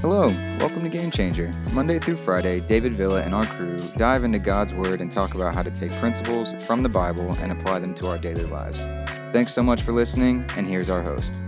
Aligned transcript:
Hello, 0.00 0.28
welcome 0.60 0.84
to 0.84 0.88
Game 0.88 1.10
Changer. 1.10 1.52
Monday 1.72 1.98
through 1.98 2.18
Friday, 2.18 2.60
David 2.60 2.96
Villa 2.96 3.20
and 3.20 3.34
our 3.34 3.44
crew 3.44 3.76
dive 3.96 4.22
into 4.22 4.38
God's 4.38 4.72
Word 4.72 5.00
and 5.00 5.10
talk 5.10 5.34
about 5.34 5.56
how 5.56 5.64
to 5.64 5.72
take 5.72 5.90
principles 5.94 6.52
from 6.64 6.84
the 6.84 6.88
Bible 6.88 7.32
and 7.40 7.50
apply 7.50 7.80
them 7.80 7.96
to 7.96 8.06
our 8.06 8.16
daily 8.16 8.44
lives. 8.44 8.78
Thanks 9.32 9.52
so 9.52 9.60
much 9.60 9.82
for 9.82 9.90
listening, 9.90 10.44
and 10.56 10.68
here's 10.68 10.88
our 10.88 11.02
host. 11.02 11.42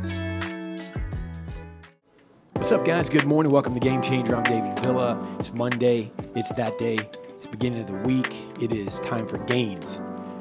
What's 2.54 2.72
up, 2.72 2.84
guys? 2.84 3.08
Good 3.08 3.24
morning. 3.24 3.52
Welcome 3.52 3.72
to 3.74 3.80
Game 3.80 4.02
Changer. 4.02 4.34
I'm 4.34 4.42
David 4.42 4.76
Villa. 4.80 5.36
It's 5.38 5.54
Monday. 5.54 6.10
It's 6.34 6.48
that 6.54 6.76
day. 6.76 6.98
It's 7.38 7.46
beginning 7.46 7.82
of 7.82 7.86
the 7.86 7.92
week. 7.92 8.34
It 8.60 8.72
is 8.72 8.98
time 8.98 9.28
for 9.28 9.38
gains. 9.38 10.00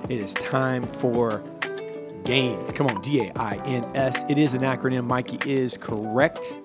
It 0.09 0.19
is 0.19 0.33
time 0.33 0.87
for 0.87 1.43
gains. 2.25 2.71
Come 2.71 2.87
on, 2.87 3.03
G 3.03 3.19
A 3.21 3.31
I 3.37 3.61
N 3.65 3.83
S. 3.93 4.25
It 4.27 4.39
is 4.39 4.55
an 4.55 4.61
acronym. 4.61 5.05
Mikey 5.05 5.47
is 5.47 5.77
correct. 5.77 6.55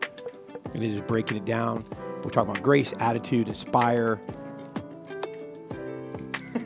And 0.74 0.82
just 0.82 1.06
breaking 1.06 1.36
it 1.36 1.44
down. 1.44 1.84
We're 2.22 2.30
talking 2.30 2.50
about 2.50 2.62
grace, 2.62 2.92
attitude, 2.98 3.48
inspire. 3.48 4.20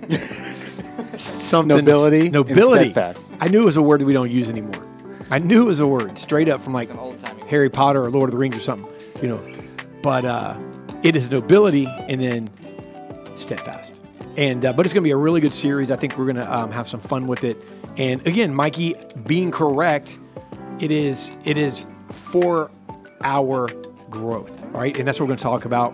Something 1.19 1.77
Nobility 1.77 2.21
and 2.23 2.33
nobility. 2.33 2.91
steadfast. 2.91 3.35
I 3.41 3.49
knew 3.49 3.63
it 3.63 3.65
was 3.65 3.77
a 3.77 3.83
word 3.83 4.01
that 4.01 4.07
we 4.07 4.13
don't 4.13 4.31
use 4.31 4.49
anymore. 4.49 4.85
I 5.31 5.39
knew 5.39 5.63
it 5.63 5.67
was 5.67 5.81
a 5.81 5.87
word 5.87 6.19
straight 6.19 6.49
up 6.49 6.61
from 6.63 6.73
like 6.73 6.89
Harry 7.49 7.69
Potter 7.69 8.05
or 8.05 8.11
Lord 8.11 8.29
of 8.29 8.33
the 8.33 8.39
Rings 8.39 8.57
or 8.57 8.61
something, 8.61 8.91
you 9.21 9.29
know. 9.29 9.55
But 10.03 10.25
uh, 10.25 10.57
it 11.03 11.17
is 11.17 11.31
nobility 11.31 11.87
and 11.87 12.21
then 12.21 12.49
steadfast. 13.37 14.01
And 14.37 14.65
uh, 14.65 14.73
but 14.73 14.87
it's 14.87 14.95
going 14.95 15.03
to 15.03 15.07
be 15.09 15.11
a 15.11 15.17
really 15.17 15.41
good 15.41 15.53
series. 15.55 15.91
I 15.91 15.97
think 15.97 16.17
we're 16.17 16.27
going 16.27 16.37
to 16.37 16.57
um, 16.57 16.71
have 16.71 16.89
some 16.89 17.01
fun 17.01 17.27
with 17.27 17.43
it. 17.45 17.57
And 17.97 18.25
again, 18.27 18.55
Mikey, 18.55 18.95
being 19.27 19.51
correct, 19.51 20.19
it 20.79 20.93
is 20.93 21.31
it 21.45 21.59
is 21.59 21.85
for 22.11 22.71
our 23.23 23.69
growth, 24.11 24.63
all 24.65 24.81
right? 24.81 24.97
And 24.99 25.07
that's 25.07 25.19
what 25.19 25.25
we're 25.25 25.37
going 25.37 25.39
to 25.39 25.43
talk 25.43 25.65
about. 25.65 25.93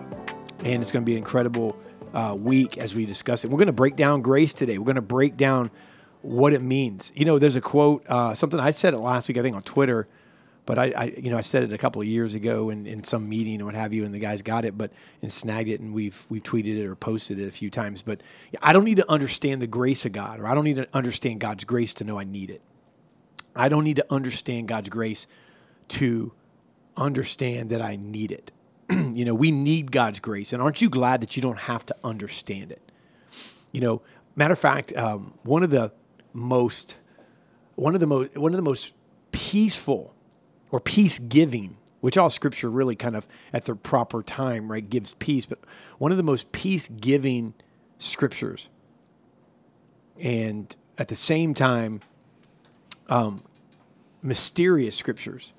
And 0.63 0.81
it's 0.81 0.91
going 0.91 1.03
to 1.03 1.05
be 1.05 1.13
an 1.13 1.19
incredible 1.19 1.77
uh, 2.13 2.35
week 2.37 2.77
as 2.77 2.95
we 2.95 3.05
discuss 3.05 3.43
it. 3.43 3.51
We're 3.51 3.57
going 3.57 3.67
to 3.67 3.73
break 3.73 3.95
down 3.95 4.21
grace 4.21 4.53
today. 4.53 4.77
We're 4.77 4.85
going 4.85 4.95
to 4.95 5.01
break 5.01 5.37
down 5.37 5.69
what 6.21 6.53
it 6.53 6.61
means. 6.61 7.11
You 7.15 7.25
know, 7.25 7.37
there's 7.37 7.55
a 7.55 7.61
quote, 7.61 8.05
uh, 8.09 8.33
something 8.33 8.59
I 8.59 8.71
said 8.71 8.93
it 8.93 8.99
last 8.99 9.27
week, 9.27 9.37
I 9.37 9.41
think 9.41 9.55
on 9.55 9.63
Twitter, 9.63 10.07
but 10.65 10.79
I, 10.79 10.85
I 10.91 11.03
you 11.17 11.29
know, 11.29 11.37
I 11.37 11.41
said 11.41 11.63
it 11.63 11.71
a 11.71 11.77
couple 11.77 12.01
of 12.01 12.07
years 12.07 12.33
ago 12.33 12.69
in, 12.69 12.87
in 12.87 13.03
some 13.03 13.29
meeting 13.29 13.61
or 13.61 13.65
what 13.65 13.75
have 13.75 13.93
you, 13.93 14.05
and 14.05 14.13
the 14.13 14.19
guys 14.19 14.41
got 14.41 14.65
it, 14.65 14.77
but 14.77 14.91
and 15.21 15.31
snagged 15.31 15.69
it, 15.69 15.79
and 15.79 15.93
we've 15.93 16.25
we've 16.29 16.41
tweeted 16.41 16.77
it 16.79 16.85
or 16.85 16.95
posted 16.95 17.39
it 17.39 17.47
a 17.47 17.51
few 17.51 17.69
times. 17.69 18.01
But 18.01 18.21
I 18.61 18.73
don't 18.73 18.83
need 18.83 18.97
to 18.97 19.09
understand 19.09 19.61
the 19.61 19.67
grace 19.67 20.05
of 20.05 20.11
God, 20.11 20.39
or 20.39 20.47
I 20.47 20.55
don't 20.55 20.63
need 20.63 20.77
to 20.77 20.87
understand 20.93 21.39
God's 21.39 21.63
grace 21.63 21.93
to 21.95 22.03
know 22.03 22.19
I 22.19 22.23
need 22.23 22.49
it. 22.49 22.61
I 23.55 23.69
don't 23.69 23.83
need 23.83 23.97
to 23.97 24.05
understand 24.11 24.67
God's 24.67 24.89
grace 24.89 25.27
to 25.89 26.33
understand 26.97 27.69
that 27.69 27.81
I 27.81 27.95
need 27.95 28.31
it. 28.31 28.51
you 28.89 29.25
know, 29.25 29.33
we 29.33 29.51
need 29.51 29.91
God's 29.91 30.19
grace, 30.19 30.53
and 30.53 30.61
aren't 30.61 30.81
you 30.81 30.89
glad 30.89 31.21
that 31.21 31.35
you 31.35 31.41
don't 31.41 31.59
have 31.59 31.85
to 31.87 31.95
understand 32.03 32.71
it? 32.71 32.91
You 33.71 33.81
know, 33.81 34.01
matter 34.35 34.53
of 34.53 34.59
fact, 34.59 34.95
um, 34.95 35.33
one 35.43 35.63
of 35.63 35.69
the 35.69 35.91
most 36.33 36.95
one 37.75 37.93
of 37.93 37.99
the 37.99 38.07
most 38.07 38.37
one 38.37 38.53
of 38.53 38.57
the 38.57 38.63
most 38.63 38.93
peaceful 39.31 40.13
or 40.71 40.79
peace 40.79 41.19
giving, 41.19 41.77
which 42.01 42.17
all 42.17 42.29
scripture 42.29 42.69
really 42.69 42.95
kind 42.95 43.15
of 43.15 43.27
at 43.53 43.65
the 43.65 43.75
proper 43.75 44.23
time, 44.23 44.71
right, 44.71 44.89
gives 44.89 45.13
peace, 45.15 45.45
but 45.45 45.59
one 45.97 46.11
of 46.11 46.17
the 46.17 46.23
most 46.23 46.51
peace 46.51 46.87
giving 46.87 47.53
scriptures, 47.97 48.69
and 50.19 50.75
at 50.97 51.07
the 51.07 51.15
same 51.15 51.53
time, 51.53 52.01
um, 53.09 53.43
mysterious 54.21 54.95
scriptures 54.95 55.53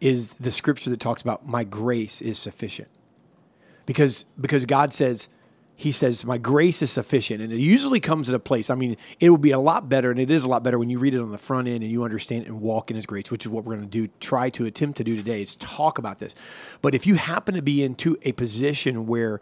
is 0.00 0.32
the 0.34 0.50
scripture 0.50 0.90
that 0.90 1.00
talks 1.00 1.22
about 1.22 1.46
my 1.46 1.64
grace 1.64 2.20
is 2.20 2.38
sufficient. 2.38 2.88
Because 3.86 4.26
because 4.40 4.66
God 4.66 4.92
says 4.92 5.28
he 5.76 5.90
says 5.90 6.24
my 6.24 6.38
grace 6.38 6.82
is 6.82 6.90
sufficient. 6.90 7.42
And 7.42 7.52
it 7.52 7.58
usually 7.58 8.00
comes 8.00 8.28
at 8.28 8.34
a 8.34 8.38
place 8.38 8.70
I 8.70 8.74
mean 8.74 8.96
it 9.20 9.30
will 9.30 9.38
be 9.38 9.50
a 9.50 9.58
lot 9.58 9.88
better 9.88 10.10
and 10.10 10.20
it 10.20 10.30
is 10.30 10.44
a 10.44 10.48
lot 10.48 10.62
better 10.62 10.78
when 10.78 10.90
you 10.90 10.98
read 10.98 11.14
it 11.14 11.20
on 11.20 11.32
the 11.32 11.38
front 11.38 11.68
end 11.68 11.82
and 11.82 11.90
you 11.92 12.04
understand 12.04 12.46
and 12.46 12.60
walk 12.60 12.90
in 12.90 12.96
his 12.96 13.06
grace 13.06 13.30
which 13.30 13.44
is 13.44 13.50
what 13.50 13.64
we're 13.64 13.74
going 13.76 13.88
to 13.88 14.06
do 14.06 14.08
try 14.20 14.50
to 14.50 14.66
attempt 14.66 14.96
to 14.98 15.04
do 15.04 15.16
today 15.16 15.42
is 15.42 15.56
talk 15.56 15.98
about 15.98 16.18
this. 16.18 16.34
But 16.80 16.94
if 16.94 17.06
you 17.06 17.16
happen 17.16 17.54
to 17.54 17.62
be 17.62 17.84
into 17.84 18.16
a 18.22 18.32
position 18.32 19.06
where 19.06 19.40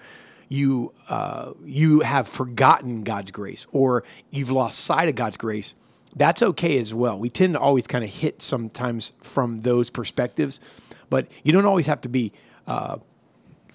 you 0.48 0.92
uh, 1.08 1.52
you 1.64 2.00
have 2.00 2.28
forgotten 2.28 3.04
God's 3.04 3.30
grace 3.30 3.66
or 3.72 4.04
you've 4.30 4.50
lost 4.50 4.80
sight 4.80 5.08
of 5.08 5.14
God's 5.14 5.36
grace 5.36 5.74
that's 6.14 6.42
okay 6.42 6.78
as 6.78 6.92
well. 6.92 7.18
We 7.18 7.30
tend 7.30 7.54
to 7.54 7.60
always 7.60 7.86
kind 7.86 8.04
of 8.04 8.10
hit 8.10 8.42
sometimes 8.42 9.12
from 9.22 9.58
those 9.58 9.90
perspectives, 9.90 10.60
but 11.08 11.26
you 11.42 11.52
don't 11.52 11.66
always 11.66 11.86
have 11.86 12.00
to 12.02 12.08
be, 12.08 12.32
uh, 12.66 12.98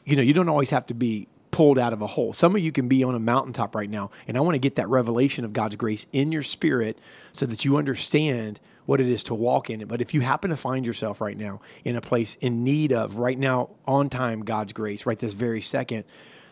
you 0.05 0.15
know, 0.15 0.21
you 0.21 0.33
don't 0.33 0.49
always 0.49 0.69
have 0.69 0.85
to 0.87 0.93
be 0.93 1.27
pulled 1.51 1.79
out 1.79 1.93
of 1.93 2.01
a 2.01 2.07
hole. 2.07 2.33
Some 2.33 2.55
of 2.55 2.61
you 2.61 2.71
can 2.71 2.87
be 2.87 3.03
on 3.03 3.15
a 3.15 3.19
mountaintop 3.19 3.73
right 3.73 3.89
now, 3.89 4.11
and 4.27 4.37
I 4.37 4.41
want 4.41 4.55
to 4.55 4.59
get 4.59 4.75
that 4.75 4.87
revelation 4.89 5.43
of 5.43 5.53
God's 5.53 5.75
grace 5.75 6.05
in 6.13 6.31
your 6.31 6.43
spirit 6.43 6.99
so 7.33 7.45
that 7.47 7.65
you 7.65 7.77
understand 7.77 8.59
what 8.85 9.01
it 9.01 9.07
is 9.07 9.23
to 9.23 9.33
walk 9.33 9.69
in 9.69 9.81
it. 9.81 9.87
But 9.87 10.01
if 10.01 10.13
you 10.13 10.21
happen 10.21 10.49
to 10.51 10.57
find 10.57 10.85
yourself 10.85 11.19
right 11.19 11.37
now 11.37 11.61
in 11.83 11.95
a 11.95 12.01
place 12.01 12.35
in 12.41 12.63
need 12.63 12.93
of, 12.93 13.17
right 13.17 13.37
now, 13.37 13.71
on 13.87 14.09
time, 14.09 14.43
God's 14.43 14.73
grace, 14.73 15.05
right 15.05 15.17
this 15.17 15.33
very 15.33 15.61
second, 15.61 16.03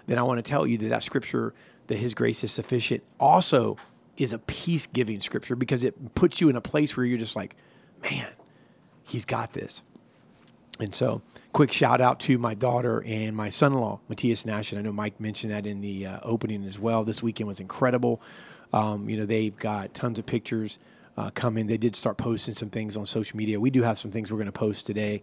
then 0.08 0.18
I 0.18 0.24
want 0.24 0.40
to 0.40 0.50
tell 0.50 0.66
you 0.66 0.78
that 0.80 0.90
that 0.90 1.04
scripture, 1.04 1.54
that 1.88 1.98
His 1.98 2.14
grace 2.14 2.44
is 2.44 2.52
sufficient, 2.52 3.04
also 3.20 3.78
is 4.18 4.34
a 4.34 4.40
peace 4.40 4.88
giving 4.88 5.20
scripture 5.22 5.56
because 5.56 5.84
it 5.84 6.16
puts 6.16 6.42
you 6.42 6.50
in 6.50 6.56
a 6.56 6.62
place 6.62 6.96
where 6.96 7.06
you're 7.06 7.18
just 7.18 7.36
like, 7.36 7.56
man, 8.02 8.30
he's 9.04 9.26
got 9.26 9.54
this. 9.54 9.84
And 10.80 10.94
so, 10.94 11.22
quick 11.54 11.72
shout 11.72 12.02
out 12.02 12.20
to 12.22 12.38
my 12.38 12.54
daughter 12.54 13.02
and 13.06 13.36
my 13.36 13.50
son 13.50 13.72
in 13.72 13.80
law, 13.80 14.00
Matthias 14.10 14.46
Nash. 14.46 14.72
And 14.72 14.80
I 14.80 14.82
know 14.82 14.92
Mike 14.92 15.20
mentioned 15.22 15.54
that 15.54 15.66
in 15.66 15.80
the 15.80 16.06
uh, 16.06 16.20
opening 16.22 16.66
as 16.66 16.78
well. 16.78 17.06
This 17.06 17.24
weekend 17.24 17.48
was 17.48 17.62
incredible. 17.62 18.22
Um, 18.74 19.10
you 19.10 19.16
know, 19.16 19.26
they've 19.26 19.56
got 19.56 19.94
tons 19.94 20.20
of 20.20 20.26
pictures 20.26 20.80
uh, 21.18 21.30
coming. 21.30 21.68
They 21.68 21.78
did 21.78 21.96
start 21.96 22.18
posting 22.18 22.56
some 22.56 22.70
things 22.70 22.98
on 22.98 23.06
social 23.06 23.38
media. 23.38 23.60
We 23.60 23.70
do 23.70 23.84
have 23.84 23.98
some 23.98 24.12
things 24.12 24.32
we're 24.32 24.38
going 24.38 24.48
to 24.48 24.52
post 24.52 24.86
today, 24.86 25.22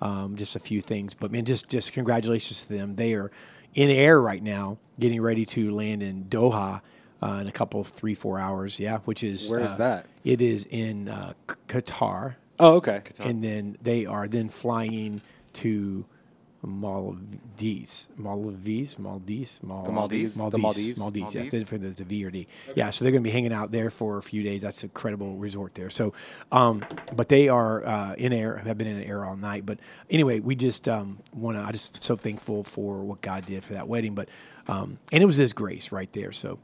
um, 0.00 0.36
just 0.36 0.54
a 0.54 0.60
few 0.60 0.80
things. 0.80 1.14
But 1.14 1.32
man, 1.32 1.44
just 1.44 1.68
just 1.68 1.92
congratulations 1.92 2.62
to 2.62 2.68
them. 2.68 2.94
They 2.94 3.14
are 3.14 3.32
in 3.74 3.90
air 3.90 4.20
right 4.20 4.42
now, 4.42 4.78
getting 5.00 5.20
ready 5.20 5.44
to 5.46 5.74
land 5.74 6.02
in 6.02 6.26
Doha 6.26 6.80
uh, 7.22 7.38
in 7.40 7.46
a 7.48 7.52
couple, 7.52 7.84
three, 7.84 8.14
four 8.14 8.38
hours. 8.38 8.80
Yeah, 8.80 8.98
which 9.04 9.22
is 9.22 9.50
Where 9.50 9.60
is 9.60 9.72
uh, 9.74 9.76
that? 9.76 10.06
It 10.24 10.42
is 10.42 10.66
in 10.70 11.08
uh, 11.08 11.34
Qatar, 11.68 12.34
Oh, 12.58 12.76
okay. 12.76 13.02
and 13.20 13.42
then 13.42 13.76
they 13.82 14.06
are 14.06 14.28
then 14.28 14.48
flying 14.48 15.20
to 15.54 16.04
Maldives, 16.64 18.06
Maldives, 18.16 18.98
Maldives, 18.98 19.60
Mal- 19.62 19.82
The 19.82 19.90
Maldives? 19.92 20.34
The 20.34 20.38
Maldives, 20.38 20.62
Maldives? 20.62 20.98
Maldives. 21.00 21.34
Yes, 21.34 21.52
Maldives? 21.52 21.68
for 21.68 21.78
the, 21.78 21.88
the 21.90 22.04
V 22.04 22.24
or 22.24 22.30
D. 22.30 22.46
Yeah, 22.76 22.90
so 22.90 23.04
they're 23.04 23.10
going 23.10 23.22
to 23.22 23.28
be 23.28 23.32
hanging 23.32 23.52
out 23.52 23.72
there 23.72 23.90
for 23.90 24.18
a 24.18 24.22
few 24.22 24.42
days. 24.42 24.62
That's 24.62 24.82
an 24.82 24.90
incredible 24.90 25.36
resort 25.36 25.74
there. 25.74 25.90
So, 25.90 26.12
um, 26.52 26.84
but 27.16 27.28
they 27.28 27.48
are 27.48 27.84
uh, 27.84 28.14
in 28.14 28.32
air. 28.32 28.58
Have 28.58 28.78
been 28.78 28.86
in 28.86 29.02
air 29.02 29.24
all 29.24 29.36
night. 29.36 29.66
But 29.66 29.78
anyway, 30.08 30.38
we 30.40 30.54
just 30.54 30.88
um, 30.88 31.18
want 31.32 31.56
to. 31.56 31.62
I 31.64 31.72
just 31.72 32.02
so 32.02 32.14
thankful 32.16 32.62
for 32.64 33.00
what 33.02 33.20
God 33.22 33.44
did 33.44 33.64
for 33.64 33.72
that 33.72 33.88
wedding. 33.88 34.14
But 34.14 34.28
um, 34.68 34.98
and 35.10 35.22
it 35.22 35.26
was 35.26 35.36
His 35.36 35.52
grace 35.52 35.90
right 35.92 36.12
there. 36.12 36.32
So. 36.32 36.58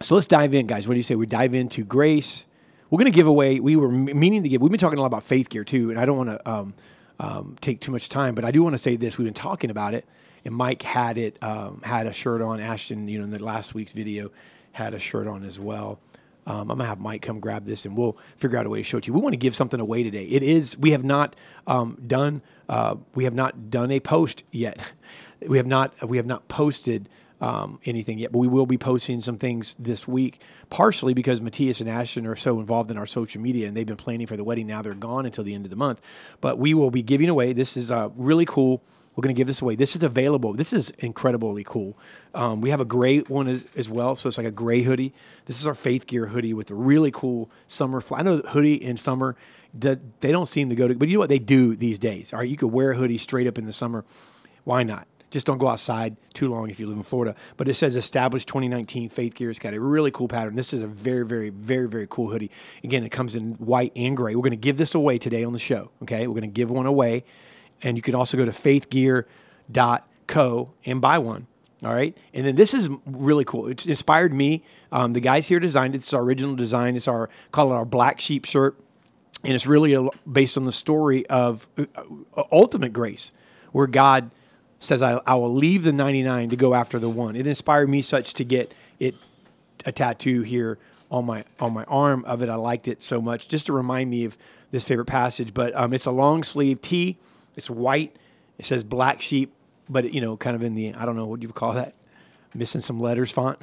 So 0.00 0.14
let's 0.14 0.26
dive 0.26 0.54
in, 0.54 0.68
guys. 0.68 0.86
What 0.86 0.94
do 0.94 0.98
you 0.98 1.02
say? 1.02 1.16
We 1.16 1.26
dive 1.26 1.54
into 1.54 1.82
grace. 1.82 2.44
We're 2.88 2.98
going 2.98 3.10
to 3.10 3.16
give 3.16 3.26
away. 3.26 3.58
We 3.58 3.74
were 3.74 3.90
meaning 3.90 4.44
to 4.44 4.48
give. 4.48 4.62
We've 4.62 4.70
been 4.70 4.78
talking 4.78 4.98
a 4.98 5.02
lot 5.02 5.08
about 5.08 5.24
faith 5.24 5.48
gear 5.48 5.64
too, 5.64 5.90
and 5.90 5.98
I 5.98 6.06
don't 6.06 6.16
want 6.16 6.30
to 6.30 6.50
um, 6.50 6.74
um, 7.18 7.56
take 7.60 7.80
too 7.80 7.90
much 7.90 8.08
time, 8.08 8.36
but 8.36 8.44
I 8.44 8.52
do 8.52 8.62
want 8.62 8.74
to 8.74 8.78
say 8.78 8.94
this. 8.94 9.18
We've 9.18 9.24
been 9.26 9.34
talking 9.34 9.70
about 9.70 9.94
it, 9.94 10.06
and 10.44 10.54
Mike 10.54 10.82
had 10.82 11.18
it 11.18 11.36
um, 11.42 11.82
had 11.82 12.06
a 12.06 12.12
shirt 12.12 12.40
on. 12.42 12.60
Ashton, 12.60 13.08
you 13.08 13.18
know, 13.18 13.24
in 13.24 13.30
the 13.32 13.42
last 13.42 13.74
week's 13.74 13.92
video, 13.92 14.30
had 14.70 14.94
a 14.94 15.00
shirt 15.00 15.26
on 15.26 15.42
as 15.42 15.58
well. 15.58 15.98
Um, 16.46 16.70
I'm 16.70 16.78
gonna 16.78 16.86
have 16.86 17.00
Mike 17.00 17.22
come 17.22 17.40
grab 17.40 17.66
this, 17.66 17.84
and 17.84 17.96
we'll 17.96 18.16
figure 18.36 18.56
out 18.56 18.66
a 18.66 18.70
way 18.70 18.78
to 18.78 18.84
show 18.84 18.98
it 18.98 19.02
to 19.02 19.08
you. 19.08 19.14
We 19.14 19.20
want 19.20 19.32
to 19.32 19.38
give 19.38 19.56
something 19.56 19.80
away 19.80 20.04
today. 20.04 20.24
It 20.26 20.44
is. 20.44 20.78
We 20.78 20.92
have 20.92 21.02
not 21.02 21.34
um, 21.66 22.00
done. 22.06 22.40
Uh, 22.68 22.94
we 23.16 23.24
have 23.24 23.34
not 23.34 23.68
done 23.68 23.90
a 23.90 23.98
post 23.98 24.44
yet. 24.52 24.78
we 25.46 25.56
have 25.56 25.66
not. 25.66 26.08
We 26.08 26.18
have 26.18 26.26
not 26.26 26.46
posted 26.46 27.08
um, 27.40 27.78
anything 27.84 28.18
yet, 28.18 28.32
but 28.32 28.38
we 28.38 28.48
will 28.48 28.66
be 28.66 28.78
posting 28.78 29.20
some 29.20 29.38
things 29.38 29.76
this 29.78 30.08
week, 30.08 30.40
partially 30.70 31.14
because 31.14 31.40
Matthias 31.40 31.80
and 31.80 31.88
Ashton 31.88 32.26
are 32.26 32.36
so 32.36 32.58
involved 32.58 32.90
in 32.90 32.96
our 32.96 33.06
social 33.06 33.40
media 33.40 33.68
and 33.68 33.76
they've 33.76 33.86
been 33.86 33.96
planning 33.96 34.26
for 34.26 34.36
the 34.36 34.44
wedding. 34.44 34.66
Now 34.66 34.82
they're 34.82 34.94
gone 34.94 35.26
until 35.26 35.44
the 35.44 35.54
end 35.54 35.64
of 35.64 35.70
the 35.70 35.76
month, 35.76 36.00
but 36.40 36.58
we 36.58 36.74
will 36.74 36.90
be 36.90 37.02
giving 37.02 37.28
away. 37.28 37.52
This 37.52 37.76
is 37.76 37.90
uh, 37.90 38.08
really 38.16 38.44
cool. 38.44 38.82
We're 39.14 39.22
going 39.22 39.34
to 39.34 39.38
give 39.38 39.48
this 39.48 39.60
away. 39.60 39.74
This 39.74 39.96
is 39.96 40.04
available. 40.04 40.52
This 40.52 40.72
is 40.72 40.90
incredibly 40.98 41.64
cool. 41.64 41.98
Um, 42.34 42.60
we 42.60 42.70
have 42.70 42.80
a 42.80 42.84
gray 42.84 43.18
one 43.20 43.48
as, 43.48 43.66
as 43.76 43.88
well, 43.88 44.14
so 44.14 44.28
it's 44.28 44.38
like 44.38 44.46
a 44.46 44.52
gray 44.52 44.82
hoodie. 44.82 45.12
This 45.46 45.58
is 45.58 45.66
our 45.66 45.74
Faith 45.74 46.06
Gear 46.06 46.26
hoodie 46.26 46.54
with 46.54 46.70
a 46.70 46.74
really 46.74 47.10
cool 47.10 47.50
summer. 47.66 48.00
Fl- 48.00 48.14
I 48.14 48.22
know 48.22 48.38
hoodie 48.38 48.76
in 48.76 48.96
summer, 48.96 49.34
they 49.74 49.96
don't 50.22 50.46
seem 50.46 50.68
to 50.70 50.76
go 50.76 50.86
to, 50.86 50.94
but 50.94 51.08
you 51.08 51.14
know 51.14 51.20
what 51.20 51.28
they 51.28 51.40
do 51.40 51.74
these 51.74 51.98
days. 51.98 52.32
All 52.32 52.38
right, 52.38 52.48
you 52.48 52.56
could 52.56 52.68
wear 52.72 52.92
a 52.92 52.96
hoodie 52.96 53.18
straight 53.18 53.48
up 53.48 53.58
in 53.58 53.66
the 53.66 53.72
summer. 53.72 54.04
Why 54.62 54.84
not? 54.84 55.08
Just 55.30 55.46
don't 55.46 55.58
go 55.58 55.68
outside 55.68 56.16
too 56.32 56.48
long 56.48 56.70
if 56.70 56.80
you 56.80 56.86
live 56.86 56.96
in 56.96 57.02
Florida. 57.02 57.34
But 57.56 57.68
it 57.68 57.74
says 57.74 57.96
established 57.96 58.48
2019 58.48 59.10
Faith 59.10 59.34
Gear. 59.34 59.50
It's 59.50 59.58
got 59.58 59.74
a 59.74 59.80
really 59.80 60.10
cool 60.10 60.28
pattern. 60.28 60.54
This 60.54 60.72
is 60.72 60.82
a 60.82 60.86
very, 60.86 61.24
very, 61.24 61.50
very, 61.50 61.86
very 61.86 62.06
cool 62.08 62.30
hoodie. 62.30 62.50
Again, 62.82 63.04
it 63.04 63.10
comes 63.10 63.34
in 63.34 63.52
white 63.54 63.92
and 63.94 64.16
gray. 64.16 64.34
We're 64.34 64.42
going 64.42 64.52
to 64.52 64.56
give 64.56 64.78
this 64.78 64.94
away 64.94 65.18
today 65.18 65.44
on 65.44 65.52
the 65.52 65.58
show. 65.58 65.90
Okay, 66.02 66.26
we're 66.26 66.34
going 66.34 66.42
to 66.42 66.48
give 66.48 66.70
one 66.70 66.86
away 66.86 67.24
and 67.82 67.96
you 67.96 68.02
can 68.02 68.14
also 68.14 68.36
go 68.36 68.44
to 68.44 68.50
faithgear.co 68.50 70.72
and 70.84 71.00
buy 71.00 71.18
one. 71.18 71.46
All 71.84 71.94
right. 71.94 72.16
And 72.34 72.44
then 72.44 72.56
this 72.56 72.74
is 72.74 72.88
really 73.06 73.44
cool. 73.44 73.68
It's 73.68 73.86
inspired 73.86 74.34
me. 74.34 74.64
Um, 74.90 75.12
the 75.12 75.20
guys 75.20 75.46
here 75.46 75.60
designed 75.60 75.94
it. 75.94 75.98
It's 75.98 76.12
our 76.12 76.22
original 76.22 76.56
design. 76.56 76.96
It's 76.96 77.06
our, 77.06 77.30
call 77.52 77.72
it 77.72 77.76
our 77.76 77.84
black 77.84 78.20
sheep 78.20 78.44
shirt. 78.44 78.76
And 79.44 79.54
it's 79.54 79.66
really 79.66 80.10
based 80.30 80.56
on 80.56 80.64
the 80.64 80.72
story 80.72 81.24
of 81.26 81.68
uh, 81.78 81.84
uh, 82.36 82.42
ultimate 82.50 82.92
grace, 82.92 83.30
where 83.70 83.86
God 83.86 84.32
says, 84.80 85.02
I, 85.02 85.20
I 85.26 85.34
will 85.34 85.52
leave 85.52 85.82
the 85.82 85.92
99 85.92 86.50
to 86.50 86.56
go 86.56 86.74
after 86.74 86.98
the 86.98 87.08
one. 87.08 87.36
It 87.36 87.46
inspired 87.46 87.88
me 87.88 88.02
such 88.02 88.34
to 88.34 88.44
get 88.44 88.72
it 88.98 89.14
a 89.84 89.92
tattoo 89.92 90.42
here 90.42 90.78
on 91.10 91.24
my 91.24 91.44
on 91.58 91.72
my 91.72 91.84
arm 91.84 92.24
of 92.24 92.42
it. 92.42 92.48
I 92.48 92.56
liked 92.56 92.88
it 92.88 93.02
so 93.02 93.20
much, 93.20 93.48
just 93.48 93.66
to 93.66 93.72
remind 93.72 94.10
me 94.10 94.24
of 94.24 94.36
this 94.70 94.84
favorite 94.84 95.06
passage. 95.06 95.54
But 95.54 95.74
um, 95.74 95.92
it's 95.92 96.06
a 96.06 96.10
long 96.10 96.44
sleeve 96.44 96.82
tee. 96.82 97.18
It's 97.56 97.70
white. 97.70 98.16
It 98.58 98.66
says 98.66 98.84
black 98.84 99.22
sheep, 99.22 99.52
but 99.88 100.12
you 100.12 100.20
know, 100.20 100.36
kind 100.36 100.54
of 100.54 100.62
in 100.62 100.74
the 100.74 100.94
I 100.94 101.06
don't 101.06 101.16
know 101.16 101.26
what 101.26 101.42
you 101.42 101.48
would 101.48 101.54
call 101.54 101.72
that 101.74 101.94
missing 102.54 102.80
some 102.80 103.00
letters 103.00 103.30
font. 103.30 103.58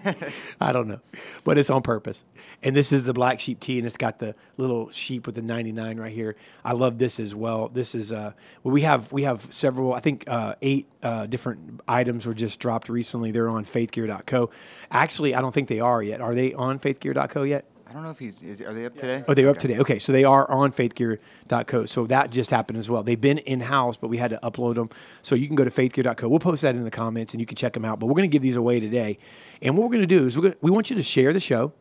I 0.60 0.72
don't 0.72 0.88
know, 0.88 1.00
but 1.44 1.58
it's 1.58 1.70
on 1.70 1.82
purpose. 1.82 2.24
And 2.62 2.74
this 2.74 2.92
is 2.92 3.04
the 3.04 3.12
black 3.12 3.40
sheep 3.40 3.60
tee, 3.60 3.78
and 3.78 3.86
it's 3.86 3.96
got 3.96 4.18
the 4.18 4.34
little 4.56 4.90
sheep 4.90 5.26
with 5.26 5.34
the 5.34 5.42
99 5.42 5.98
right 5.98 6.12
here. 6.12 6.36
I 6.64 6.72
love 6.72 6.98
this 6.98 7.20
as 7.20 7.34
well. 7.34 7.68
This 7.68 7.94
is 7.94 8.12
uh, 8.12 8.32
well, 8.62 8.72
we 8.72 8.82
have 8.82 9.12
we 9.12 9.24
have 9.24 9.46
several. 9.50 9.92
I 9.92 10.00
think 10.00 10.24
uh, 10.26 10.54
eight 10.62 10.88
uh, 11.02 11.26
different 11.26 11.80
items 11.86 12.26
were 12.26 12.34
just 12.34 12.58
dropped 12.60 12.88
recently. 12.88 13.30
They're 13.30 13.48
on 13.48 13.64
FaithGear.co. 13.64 14.50
Actually, 14.90 15.34
I 15.34 15.40
don't 15.40 15.52
think 15.52 15.68
they 15.68 15.80
are 15.80 16.02
yet. 16.02 16.20
Are 16.20 16.34
they 16.34 16.54
on 16.54 16.78
FaithGear.co 16.78 17.42
yet? 17.42 17.64
I 17.86 17.92
don't 17.92 18.02
know 18.02 18.10
if 18.10 18.18
he's. 18.18 18.42
Is, 18.42 18.60
are 18.60 18.72
they 18.72 18.86
up 18.86 18.96
today? 18.96 19.24
Oh, 19.28 19.34
they're 19.34 19.48
up 19.48 19.58
today. 19.58 19.78
Okay, 19.78 19.98
so 19.98 20.12
they 20.12 20.24
are 20.24 20.50
on 20.50 20.72
faithgear.co. 20.72 21.86
So 21.86 22.06
that 22.06 22.30
just 22.30 22.50
happened 22.50 22.78
as 22.78 22.88
well. 22.88 23.02
They've 23.02 23.20
been 23.20 23.38
in 23.38 23.60
house, 23.60 23.96
but 23.96 24.08
we 24.08 24.16
had 24.16 24.30
to 24.30 24.40
upload 24.42 24.76
them. 24.76 24.90
So 25.22 25.34
you 25.34 25.46
can 25.46 25.54
go 25.54 25.64
to 25.64 25.70
faithgear.co. 25.70 26.28
We'll 26.28 26.38
post 26.38 26.62
that 26.62 26.74
in 26.74 26.84
the 26.84 26.90
comments 26.90 27.34
and 27.34 27.40
you 27.40 27.46
can 27.46 27.56
check 27.56 27.74
them 27.74 27.84
out. 27.84 28.00
But 28.00 28.06
we're 28.06 28.14
going 28.14 28.30
to 28.30 28.32
give 28.32 28.42
these 28.42 28.56
away 28.56 28.80
today. 28.80 29.18
And 29.60 29.76
what 29.76 29.84
we're 29.84 29.96
going 29.96 30.08
to 30.08 30.18
do 30.18 30.26
is 30.26 30.36
we're 30.36 30.44
gonna, 30.44 30.56
we 30.60 30.70
want 30.70 30.90
you 30.90 30.96
to 30.96 31.02
share 31.02 31.32
the 31.32 31.40
show. 31.40 31.72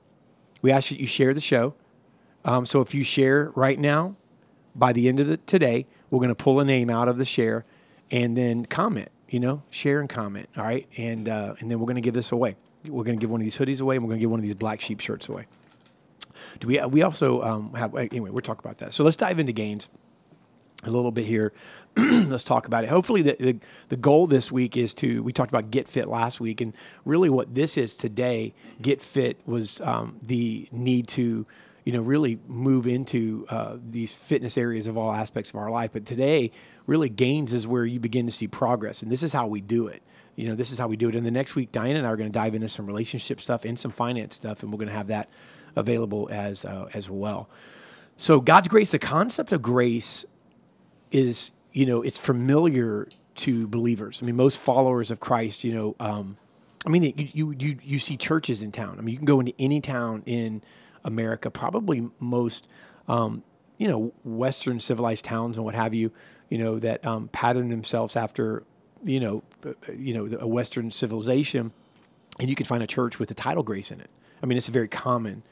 We 0.61 0.71
ask 0.71 0.89
that 0.89 0.99
you 0.99 1.07
share 1.07 1.33
the 1.33 1.41
show. 1.41 1.73
Um, 2.45 2.65
so 2.65 2.81
if 2.81 2.93
you 2.93 3.03
share 3.03 3.51
right 3.55 3.79
now, 3.79 4.15
by 4.75 4.91
the 4.91 5.07
end 5.07 5.19
of 5.19 5.27
the 5.27 5.37
today, 5.37 5.85
we're 6.09 6.19
going 6.19 6.29
to 6.29 6.35
pull 6.35 6.59
a 6.59 6.65
name 6.65 6.89
out 6.89 7.07
of 7.07 7.17
the 7.17 7.25
share 7.25 7.65
and 8.11 8.35
then 8.35 8.65
comment. 8.65 9.09
You 9.29 9.39
know, 9.39 9.63
share 9.71 9.99
and 9.99 10.07
comment. 10.07 10.47
All 10.55 10.63
right, 10.63 10.87
and 10.95 11.27
uh, 11.27 11.55
and 11.59 11.71
then 11.71 11.79
we're 11.79 11.87
going 11.87 11.95
to 11.95 12.01
give 12.01 12.13
this 12.13 12.31
away. 12.31 12.55
We're 12.87 13.03
going 13.03 13.17
to 13.17 13.21
give 13.21 13.31
one 13.31 13.41
of 13.41 13.45
these 13.45 13.57
hoodies 13.57 13.81
away, 13.81 13.95
and 13.95 14.03
we're 14.03 14.09
going 14.09 14.19
to 14.19 14.21
give 14.21 14.29
one 14.29 14.39
of 14.39 14.43
these 14.43 14.53
black 14.53 14.79
sheep 14.79 14.99
shirts 14.99 15.27
away. 15.27 15.47
Do 16.59 16.67
we? 16.67 16.79
We 16.85 17.01
also 17.01 17.41
um, 17.41 17.73
have 17.73 17.95
anyway. 17.95 18.29
We'll 18.29 18.41
talk 18.41 18.59
about 18.59 18.79
that. 18.79 18.93
So 18.93 19.03
let's 19.03 19.15
dive 19.15 19.39
into 19.39 19.53
gains 19.53 19.89
a 20.85 20.91
little 20.91 21.11
bit 21.11 21.25
here. 21.25 21.53
let's 21.97 22.43
talk 22.43 22.67
about 22.67 22.83
it. 22.83 22.89
Hopefully, 22.89 23.21
the, 23.21 23.35
the, 23.39 23.59
the 23.89 23.97
goal 23.97 24.27
this 24.27 24.51
week 24.51 24.77
is 24.77 24.93
to. 24.95 25.21
We 25.23 25.33
talked 25.33 25.51
about 25.51 25.71
get 25.71 25.87
fit 25.87 26.07
last 26.07 26.39
week, 26.39 26.61
and 26.61 26.75
really 27.05 27.29
what 27.29 27.53
this 27.53 27.77
is 27.77 27.95
today. 27.95 28.53
Get 28.81 29.01
fit 29.01 29.39
was 29.45 29.79
um, 29.81 30.19
the 30.21 30.67
need 30.71 31.07
to, 31.09 31.45
you 31.83 31.93
know, 31.93 32.01
really 32.01 32.39
move 32.47 32.87
into 32.87 33.45
uh, 33.49 33.77
these 33.87 34.13
fitness 34.13 34.57
areas 34.57 34.87
of 34.87 34.97
all 34.97 35.11
aspects 35.11 35.51
of 35.51 35.57
our 35.57 35.69
life. 35.69 35.91
But 35.93 36.05
today, 36.05 36.51
really, 36.87 37.09
gains 37.09 37.53
is 37.53 37.67
where 37.67 37.85
you 37.85 37.99
begin 37.99 38.25
to 38.25 38.31
see 38.31 38.47
progress, 38.47 39.01
and 39.01 39.11
this 39.11 39.23
is 39.23 39.33
how 39.33 39.47
we 39.47 39.61
do 39.61 39.87
it. 39.87 40.01
You 40.35 40.47
know, 40.47 40.55
this 40.55 40.71
is 40.71 40.79
how 40.79 40.87
we 40.87 40.97
do 40.97 41.09
it. 41.09 41.15
And 41.15 41.23
the 41.23 41.31
next 41.31 41.53
week, 41.53 41.71
Diane 41.71 41.95
and 41.95 42.07
I 42.07 42.09
are 42.09 42.17
going 42.17 42.31
to 42.31 42.33
dive 42.33 42.55
into 42.55 42.67
some 42.67 42.87
relationship 42.87 43.39
stuff 43.39 43.65
and 43.65 43.77
some 43.77 43.91
finance 43.91 44.35
stuff, 44.35 44.63
and 44.63 44.71
we're 44.71 44.79
going 44.79 44.87
to 44.87 44.95
have 44.95 45.07
that 45.07 45.29
available 45.75 46.29
as 46.31 46.65
uh, 46.65 46.87
as 46.93 47.09
well. 47.09 47.49
So 48.17 48.39
God's 48.39 48.67
grace, 48.67 48.91
the 48.91 48.99
concept 48.99 49.51
of 49.51 49.61
grace 49.61 50.25
is, 51.11 51.51
you 51.71 51.85
know, 51.85 52.01
it's 52.01 52.17
familiar 52.17 53.07
to 53.35 53.67
believers. 53.67 54.19
I 54.21 54.25
mean, 54.25 54.35
most 54.35 54.59
followers 54.59 55.09
of 55.11 55.19
Christ, 55.19 55.63
you 55.63 55.73
know, 55.73 55.95
um, 55.99 56.37
I 56.85 56.89
mean, 56.89 57.13
you, 57.33 57.55
you, 57.57 57.77
you 57.81 57.99
see 57.99 58.17
churches 58.17 58.61
in 58.61 58.71
town. 58.71 58.97
I 58.99 59.01
mean, 59.01 59.13
you 59.13 59.17
can 59.17 59.25
go 59.25 59.39
into 59.39 59.53
any 59.57 59.81
town 59.81 60.21
in 60.25 60.61
America, 61.03 61.49
probably 61.49 62.09
most, 62.19 62.67
um, 63.07 63.43
you 63.77 63.87
know, 63.87 64.13
Western 64.23 64.79
civilized 64.79 65.25
towns 65.25 65.57
and 65.57 65.65
what 65.65 65.75
have 65.75 65.93
you, 65.93 66.11
you 66.49 66.57
know, 66.57 66.79
that 66.79 67.05
um, 67.05 67.29
pattern 67.29 67.69
themselves 67.69 68.15
after, 68.15 68.63
you 69.03 69.19
know, 69.19 69.43
you 69.97 70.13
know, 70.13 70.37
a 70.39 70.47
Western 70.47 70.91
civilization, 70.91 71.71
and 72.39 72.49
you 72.49 72.55
can 72.55 72.65
find 72.65 72.83
a 72.83 72.87
church 72.87 73.17
with 73.17 73.29
the 73.29 73.35
title 73.35 73.63
grace 73.63 73.91
in 73.91 73.99
it. 73.99 74.09
I 74.41 74.45
mean, 74.45 74.57
it's 74.57 74.67
very 74.67 74.87
common 74.87 75.43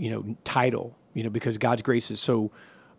you 0.00 0.10
know 0.10 0.36
title 0.44 0.96
you 1.14 1.22
know 1.22 1.30
because 1.30 1.58
God's 1.58 1.82
grace 1.82 2.10
is 2.10 2.20
so 2.20 2.50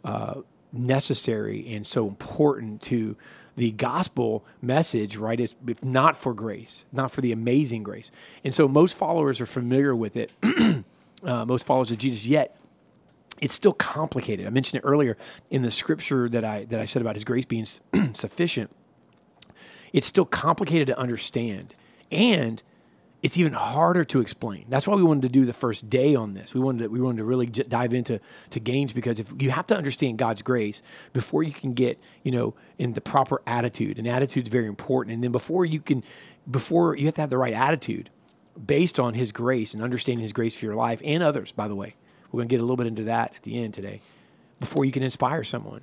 uh, 0.04 0.42
necessary 0.72 1.74
and 1.74 1.86
so 1.86 2.08
important 2.08 2.82
to 2.84 3.16
the 3.56 3.72
gospel 3.72 4.46
message, 4.62 5.18
right? 5.18 5.40
It's 5.40 5.56
not 5.84 6.16
for 6.16 6.34
grace, 6.34 6.86
not 6.92 7.12
for 7.12 7.22
the 7.22 7.32
amazing 7.32 7.84
grace. 7.84 8.10
And 8.44 8.54
so 8.54 8.68
most 8.68 8.96
followers 8.96 9.42
are 9.42 9.46
familiar 9.46 9.96
with 9.96 10.16
it, 10.16 10.32
uh, 11.24 11.46
most 11.46 11.66
followers 11.66 11.92
of 11.92 11.98
Jesus, 11.98 12.26
yet 12.26 12.58
it's 13.42 13.54
still 13.54 13.74
complicated. 13.74 14.48
I 14.48 14.52
mentioned 14.52 14.82
it 14.84 14.88
earlier 14.88 15.18
in 15.50 15.64
the 15.64 15.72
scripture 15.72 16.30
that 16.30 16.46
I, 16.46 16.66
that 16.66 16.80
I 16.80 16.86
said 16.86 17.02
about 17.02 17.16
his 17.16 17.24
grace 17.24 17.46
being 17.46 17.66
sufficient. 18.14 18.72
It's 19.92 20.08
still 20.08 20.26
complicated 20.26 20.88
to 20.88 20.98
understand. 20.98 21.76
And 22.10 22.64
it's 23.22 23.38
even 23.38 23.54
harder 23.54 24.04
to 24.04 24.20
explain. 24.20 24.66
That's 24.68 24.88
why 24.88 24.96
we 24.96 25.04
wanted 25.04 25.22
to 25.24 25.30
do 25.30 25.46
the 25.46 25.54
first 25.54 25.90
day 25.90 26.16
on 26.16 26.34
this. 26.34 26.54
We 26.56 26.60
wanted 26.60 26.84
to, 26.84 26.88
we 26.88 27.00
wanted 27.00 27.18
to 27.18 27.24
really 27.24 27.46
j- 27.46 27.64
dive 27.64 27.94
into 27.94 28.20
to 28.50 28.60
gains 28.60 28.94
because 28.94 29.20
if 29.20 29.32
you 29.40 29.52
have 29.52 29.68
to 29.68 29.78
understand 29.78 30.18
God's 30.18 30.42
grace 30.42 30.82
before 31.14 31.44
you 31.44 31.54
can 31.54 31.74
get 31.74 32.00
you 32.24 32.32
know 32.32 32.56
in 32.80 32.94
the 32.94 33.02
proper 33.02 33.42
attitude, 33.46 34.00
and 34.00 34.08
attitude 34.08 34.48
is 34.48 34.52
very 34.52 34.68
important. 34.68 35.14
And 35.14 35.24
then 35.24 35.32
before 35.32 35.66
you 35.66 35.80
can, 35.80 36.04
before 36.50 36.96
you 36.96 37.06
have 37.06 37.16
to 37.16 37.22
have 37.22 37.30
the 37.30 37.38
right 37.38 37.54
attitude 37.54 38.10
based 38.64 39.00
on 39.00 39.14
His 39.14 39.32
grace 39.32 39.74
and 39.74 39.84
understanding 39.84 40.24
His 40.24 40.34
grace 40.34 40.56
for 40.56 40.66
your 40.66 40.76
life 40.76 41.02
and 41.06 41.22
others. 41.22 41.52
By 41.52 41.68
the 41.68 41.76
way, 41.76 41.96
we're 42.32 42.40
going 42.40 42.50
to 42.50 42.54
get 42.54 42.60
a 42.60 42.64
little 42.64 42.78
bit 42.78 42.88
into 42.88 43.04
that 43.04 43.36
at 43.36 43.44
the 43.44 43.64
end 43.64 43.76
today. 43.76 44.02
Before 44.60 44.84
you 44.84 44.92
can 44.92 45.04
inspire 45.04 45.44
someone, 45.44 45.82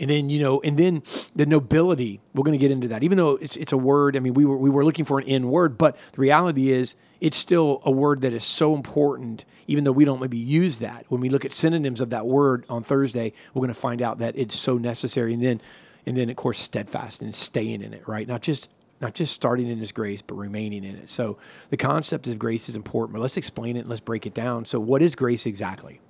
and 0.00 0.08
then 0.08 0.30
you 0.30 0.40
know, 0.40 0.60
and 0.62 0.78
then 0.78 1.02
the 1.36 1.46
nobility. 1.46 2.20
We're 2.34 2.42
going 2.42 2.58
to 2.58 2.62
get 2.62 2.70
into 2.70 2.88
that, 2.88 3.04
even 3.04 3.18
though 3.18 3.36
it's 3.36 3.56
it's 3.56 3.72
a 3.72 3.76
word. 3.76 4.16
I 4.16 4.20
mean, 4.20 4.34
we 4.34 4.44
were 4.44 4.56
we 4.56 4.70
were 4.70 4.84
looking 4.84 5.04
for 5.04 5.18
an 5.18 5.28
N 5.28 5.50
word, 5.50 5.76
but 5.78 5.96
the 6.12 6.20
reality 6.20 6.70
is 6.70 6.96
it's 7.20 7.36
still 7.36 7.82
a 7.84 7.90
word 7.90 8.22
that 8.22 8.32
is 8.32 8.44
so 8.44 8.74
important. 8.74 9.44
Even 9.66 9.84
though 9.84 9.92
we 9.92 10.04
don't 10.04 10.20
maybe 10.20 10.38
use 10.38 10.78
that, 10.78 11.04
when 11.08 11.20
we 11.20 11.28
look 11.28 11.44
at 11.44 11.52
synonyms 11.52 12.00
of 12.00 12.10
that 12.10 12.26
word 12.26 12.64
on 12.68 12.82
Thursday, 12.82 13.32
we're 13.54 13.60
going 13.60 13.68
to 13.68 13.80
find 13.80 14.02
out 14.02 14.18
that 14.18 14.36
it's 14.36 14.58
so 14.58 14.78
necessary. 14.78 15.34
And 15.34 15.42
then, 15.42 15.60
and 16.06 16.16
then 16.16 16.28
of 16.28 16.36
course, 16.36 16.58
steadfast 16.58 17.22
and 17.22 17.36
staying 17.36 17.82
in 17.82 17.94
it, 17.94 18.08
right? 18.08 18.26
Not 18.26 18.40
just 18.42 18.70
not 19.00 19.14
just 19.14 19.34
starting 19.34 19.68
in 19.68 19.78
His 19.78 19.92
grace, 19.92 20.22
but 20.22 20.34
remaining 20.34 20.82
in 20.82 20.96
it. 20.96 21.10
So 21.10 21.36
the 21.68 21.76
concept 21.76 22.26
of 22.26 22.38
grace 22.38 22.68
is 22.68 22.76
important. 22.76 23.12
But 23.12 23.20
let's 23.20 23.36
explain 23.36 23.76
it 23.76 23.80
and 23.80 23.88
let's 23.88 24.00
break 24.00 24.26
it 24.26 24.34
down. 24.34 24.64
So, 24.64 24.80
what 24.80 25.02
is 25.02 25.14
grace 25.14 25.46
exactly? 25.46 26.00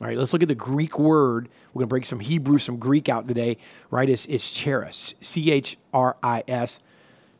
All 0.00 0.06
right, 0.06 0.18
let's 0.18 0.34
look 0.34 0.42
at 0.42 0.48
the 0.48 0.54
Greek 0.54 0.98
word. 0.98 1.48
We're 1.72 1.80
going 1.80 1.88
to 1.88 1.90
break 1.90 2.04
some 2.04 2.20
Hebrew, 2.20 2.58
some 2.58 2.76
Greek 2.76 3.08
out 3.08 3.26
today, 3.26 3.56
right? 3.90 4.10
It's, 4.10 4.26
it's 4.26 4.50
charis, 4.50 5.14
C 5.22 5.50
H 5.50 5.78
R 5.94 6.16
I 6.22 6.44
S, 6.46 6.80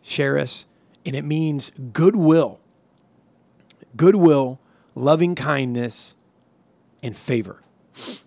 charis, 0.02 0.64
and 1.04 1.14
it 1.14 1.24
means 1.24 1.70
goodwill, 1.92 2.60
goodwill, 3.94 4.58
loving 4.94 5.34
kindness, 5.34 6.14
and 7.02 7.14
favor. 7.14 7.60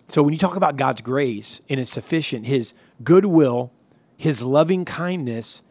So 0.08 0.22
when 0.22 0.32
you 0.32 0.38
talk 0.38 0.56
about 0.56 0.76
God's 0.76 1.00
grace 1.00 1.60
and 1.68 1.80
it's 1.80 1.90
sufficient, 1.90 2.46
His 2.46 2.72
goodwill, 3.02 3.72
His 4.16 4.42
loving 4.42 4.84
kindness, 4.84 5.62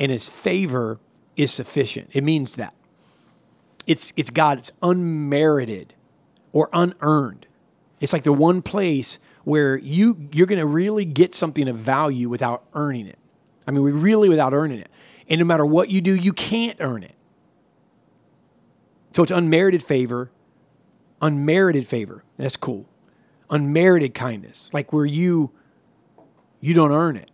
and 0.00 0.10
His 0.10 0.26
favor 0.26 1.00
is 1.36 1.52
sufficient. 1.52 2.08
It 2.14 2.24
means 2.24 2.56
that. 2.56 2.74
It's, 3.86 4.14
it's 4.16 4.30
God, 4.30 4.58
it's 4.58 4.72
unmerited 4.82 5.92
or 6.52 6.70
unearned 6.72 7.46
it's 8.00 8.12
like 8.12 8.24
the 8.24 8.32
one 8.32 8.62
place 8.62 9.18
where 9.44 9.76
you 9.76 10.28
you're 10.32 10.46
going 10.46 10.58
to 10.58 10.66
really 10.66 11.04
get 11.04 11.34
something 11.34 11.68
of 11.68 11.76
value 11.76 12.28
without 12.28 12.64
earning 12.74 13.06
it. 13.06 13.18
I 13.66 13.70
mean, 13.70 13.82
we 13.82 13.92
really 13.92 14.28
without 14.28 14.52
earning 14.52 14.78
it. 14.78 14.90
And 15.28 15.38
no 15.38 15.44
matter 15.44 15.66
what 15.66 15.88
you 15.88 16.00
do, 16.00 16.14
you 16.14 16.32
can't 16.32 16.76
earn 16.80 17.02
it. 17.02 17.14
So 19.12 19.22
it's 19.22 19.32
unmerited 19.32 19.82
favor, 19.82 20.30
unmerited 21.22 21.86
favor. 21.86 22.22
That's 22.36 22.56
cool. 22.56 22.86
Unmerited 23.48 24.14
kindness, 24.14 24.70
like 24.72 24.92
where 24.92 25.06
you 25.06 25.52
you 26.60 26.74
don't 26.74 26.92
earn 26.92 27.16
it. 27.16 27.30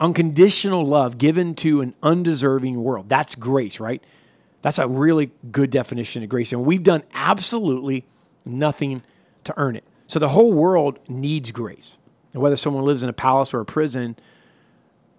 Unconditional 0.00 0.84
love 0.84 1.18
given 1.18 1.54
to 1.56 1.80
an 1.80 1.94
undeserving 2.02 2.82
world. 2.82 3.08
That's 3.08 3.34
grace, 3.34 3.80
right? 3.80 4.02
That's 4.62 4.78
a 4.78 4.86
really 4.86 5.30
good 5.50 5.70
definition 5.70 6.22
of 6.22 6.28
grace. 6.28 6.52
And 6.52 6.64
we've 6.64 6.82
done 6.82 7.02
absolutely 7.12 8.06
nothing 8.44 9.02
to 9.44 9.54
earn 9.56 9.76
it. 9.76 9.84
So 10.14 10.20
the 10.20 10.28
whole 10.28 10.52
world 10.52 11.00
needs 11.08 11.50
grace. 11.50 11.96
And 12.32 12.40
whether 12.40 12.56
someone 12.56 12.84
lives 12.84 13.02
in 13.02 13.08
a 13.08 13.12
palace 13.12 13.52
or 13.52 13.58
a 13.58 13.64
prison, 13.64 14.14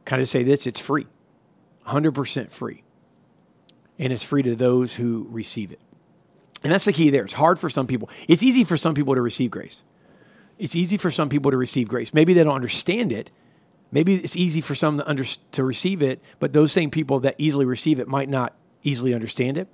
kind 0.05 0.21
of 0.21 0.29
say 0.29 0.43
this 0.43 0.65
it's 0.67 0.79
free, 0.79 1.05
100% 1.85 2.49
free. 2.49 2.81
And 3.99 4.13
it's 4.13 4.23
free 4.23 4.41
to 4.43 4.55
those 4.55 4.95
who 4.95 5.27
receive 5.29 5.73
it. 5.73 5.81
And 6.63 6.71
that's 6.71 6.85
the 6.85 6.93
key 6.93 7.09
there. 7.09 7.25
It's 7.25 7.33
hard 7.33 7.59
for 7.59 7.69
some 7.69 7.87
people. 7.87 8.09
It's 8.29 8.41
easy 8.41 8.63
for 8.63 8.77
some 8.77 8.93
people 8.93 9.15
to 9.15 9.21
receive 9.21 9.51
grace. 9.51 9.83
It's 10.59 10.77
easy 10.77 10.95
for 10.95 11.11
some 11.11 11.27
people 11.27 11.51
to 11.51 11.57
receive 11.57 11.89
grace. 11.89 12.13
Maybe 12.13 12.33
they 12.33 12.45
don't 12.45 12.55
understand 12.55 13.11
it. 13.11 13.31
maybe 13.91 14.15
it's 14.15 14.37
easy 14.37 14.61
for 14.61 14.75
some 14.75 14.99
to, 14.99 15.09
under, 15.09 15.25
to 15.51 15.63
receive 15.65 16.01
it, 16.01 16.21
but 16.39 16.53
those 16.53 16.71
same 16.71 16.89
people 16.89 17.19
that 17.19 17.35
easily 17.37 17.65
receive 17.65 17.99
it 17.99 18.07
might 18.07 18.29
not 18.29 18.55
easily 18.81 19.13
understand 19.13 19.57
it. 19.57 19.67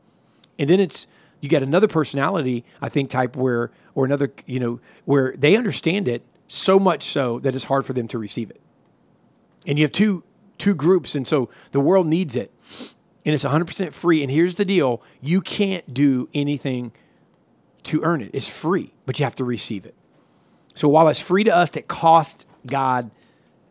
And 0.57 0.67
then 0.67 0.79
it's 0.79 1.05
you 1.41 1.49
get 1.49 1.61
another 1.61 1.87
personality, 1.87 2.63
I 2.81 2.89
think, 2.89 3.09
type 3.09 3.35
where 3.35 3.71
or 3.93 4.05
another, 4.05 4.31
you 4.45 4.59
know, 4.59 4.79
where 5.05 5.35
they 5.35 5.57
understand 5.57 6.07
it 6.07 6.23
so 6.47 6.79
much 6.79 7.03
so 7.03 7.39
that 7.39 7.55
it's 7.55 7.65
hard 7.65 7.85
for 7.85 7.93
them 7.93 8.07
to 8.09 8.17
receive 8.17 8.49
it. 8.49 8.61
And 9.65 9.77
you 9.77 9.83
have 9.83 9.91
two 9.91 10.23
two 10.57 10.75
groups, 10.75 11.15
and 11.15 11.27
so 11.27 11.49
the 11.71 11.79
world 11.79 12.05
needs 12.05 12.35
it, 12.35 12.53
and 13.25 13.33
it's 13.33 13.43
100% 13.43 13.93
free. 13.93 14.21
And 14.21 14.31
here's 14.31 14.55
the 14.55 14.65
deal: 14.65 15.01
you 15.19 15.41
can't 15.41 15.93
do 15.93 16.29
anything 16.33 16.91
to 17.83 18.01
earn 18.03 18.21
it. 18.21 18.29
It's 18.33 18.47
free, 18.47 18.93
but 19.05 19.19
you 19.19 19.25
have 19.25 19.35
to 19.37 19.43
receive 19.43 19.85
it. 19.85 19.95
So 20.75 20.87
while 20.87 21.07
it's 21.09 21.19
free 21.19 21.43
to 21.43 21.55
us, 21.55 21.75
it 21.75 21.87
costs 21.87 22.45
God 22.65 23.11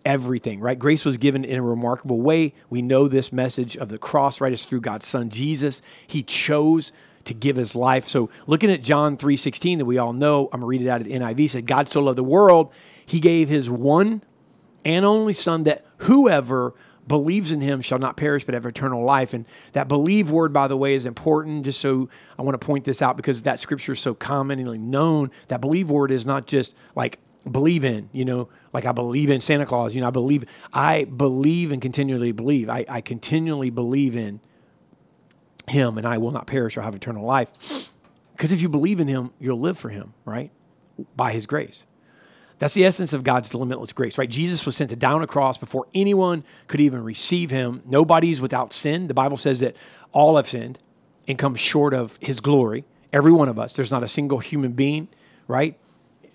everything, 0.05 0.61
right? 0.61 0.79
Grace 0.79 1.05
was 1.05 1.19
given 1.19 1.45
in 1.45 1.59
a 1.59 1.63
remarkable 1.63 2.21
way. 2.21 2.55
We 2.69 2.83
know 2.83 3.09
this 3.09 3.33
message 3.33 3.77
of 3.77 3.89
the 3.89 3.99
cross, 3.99 4.41
right? 4.41 4.53
It's 4.53 4.65
through 4.65 4.81
God's 4.81 5.07
Son 5.07 5.31
Jesus. 5.31 5.83
He 6.07 6.23
chose 6.23 6.93
to 7.25 7.35
give 7.35 7.57
his 7.57 7.75
life. 7.75 8.09
So 8.09 8.31
looking 8.47 8.71
at 8.71 8.83
John 8.83 9.17
3:16 9.17 9.79
that 9.79 9.85
we 9.85 9.99
all 9.99 10.13
know, 10.13 10.49
I'm 10.53 10.61
gonna 10.61 10.67
read 10.67 10.83
it 10.83 10.89
out 10.89 11.01
of 11.01 11.07
the 11.07 11.13
NIV, 11.13 11.51
said, 11.51 11.67
God 11.67 11.89
so 11.89 12.03
loved 12.03 12.19
the 12.19 12.25
world, 12.25 12.71
he 13.05 13.21
gave 13.21 13.49
his 13.49 13.69
one 13.69 14.23
and 14.85 15.05
only 15.05 15.33
son 15.33 15.65
that 15.65 15.85
whoever 15.99 16.75
believes 17.07 17.51
in 17.51 17.61
him 17.61 17.81
shall 17.81 17.99
not 17.99 18.17
perish 18.17 18.45
but 18.45 18.55
have 18.55 18.65
eternal 18.65 19.05
life. 19.05 19.35
And 19.35 19.45
that 19.73 19.89
believe 19.89 20.31
word, 20.31 20.53
by 20.53 20.69
the 20.69 20.77
way, 20.77 20.95
is 20.95 21.07
important. 21.07 21.65
Just 21.65 21.81
so 21.81 22.09
I 22.39 22.43
want 22.43 22.59
to 22.59 22.65
point 22.65 22.85
this 22.85 23.03
out 23.03 23.17
because 23.17 23.43
that 23.43 23.61
scripture 23.61 23.93
is 23.93 24.01
so 24.01 24.15
commonly 24.15 24.79
known. 24.79 25.31
That 25.49 25.61
believe 25.61 25.91
word 25.91 26.13
is 26.13 26.25
not 26.25 26.47
just 26.47 26.75
like 26.95 27.19
believe 27.51 27.85
in, 27.85 28.09
you 28.13 28.25
know, 28.25 28.49
like 28.73 28.85
I 28.85 28.93
believe 28.93 29.31
in 29.31 29.41
Santa 29.41 29.67
Claus, 29.67 29.95
you 29.95 30.01
know, 30.01 30.09
I 30.09 30.11
believe, 30.11 30.45
I 30.73 31.05
believe 31.05 31.73
and 31.73 31.81
continually 31.81 32.33
believe. 32.33 32.69
I, 32.69 32.85
I 32.89 33.01
continually 33.01 33.71
believe 33.71 34.15
in 34.15 34.41
him 35.69 35.99
and 35.99 36.07
I 36.07 36.19
will 36.19 36.31
not 36.31 36.47
perish 36.47 36.77
or 36.77 36.83
have 36.83 36.95
eternal 36.95 37.25
life. 37.25 37.93
Because 38.33 38.53
if 38.53 38.63
you 38.63 38.69
believe 38.69 39.01
in 39.01 39.09
him, 39.09 39.31
you'll 39.39 39.61
live 39.61 39.79
for 39.79 39.91
him, 39.91 40.15
right? 40.25 40.51
By 41.17 41.33
his 41.33 41.47
grace. 41.47 41.85
That's 42.59 42.75
the 42.75 42.85
essence 42.85 43.15
of 43.15 43.25
God's 43.25 43.55
limitless 43.55 43.93
grace, 43.95 44.19
right? 44.19 44.29
Jesus 44.29 44.67
was 44.67 44.77
sent 44.77 44.91
to 44.91 44.97
down 44.97 45.23
a 45.23 45.27
cross 45.27 45.57
before 45.57 45.87
anyone 45.95 46.45
could 46.67 46.81
even 46.81 47.03
receive 47.03 47.51
him. 47.51 47.83
Nobody's 47.87 48.41
without 48.41 48.75
sin. 48.75 49.09
The 49.09 49.15
Bible 49.15 49.39
says 49.39 49.61
that 49.61 49.77
all 50.13 50.37
have 50.37 50.49
sinned 50.49 50.79
and 51.27 51.39
come 51.39 51.55
short 51.55 51.95
of 51.95 52.19
his 52.21 52.41
glory. 52.41 52.85
Every 53.13 53.33
one 53.33 53.49
of 53.49 53.59
us. 53.59 53.73
There's 53.73 53.91
not 53.91 54.03
a 54.03 54.09
single 54.09 54.39
human 54.39 54.73
being, 54.73 55.09
right? 55.49 55.79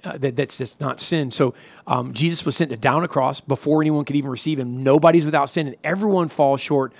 Uh, 0.03 0.17
that, 0.17 0.35
that's 0.35 0.57
just 0.57 0.79
not 0.79 0.99
sin. 0.99 1.29
So 1.31 1.53
um, 1.85 2.13
Jesus 2.13 2.43
was 2.43 2.55
sent 2.55 2.71
to 2.71 2.77
down 2.77 3.03
a 3.03 3.07
cross 3.07 3.39
before 3.39 3.81
anyone 3.81 4.03
could 4.03 4.15
even 4.15 4.31
receive 4.31 4.59
him. 4.59 4.83
Nobody's 4.83 5.25
without 5.25 5.49
sin, 5.49 5.67
and 5.67 5.75
everyone 5.83 6.27
falls 6.27 6.59
short 6.59 6.91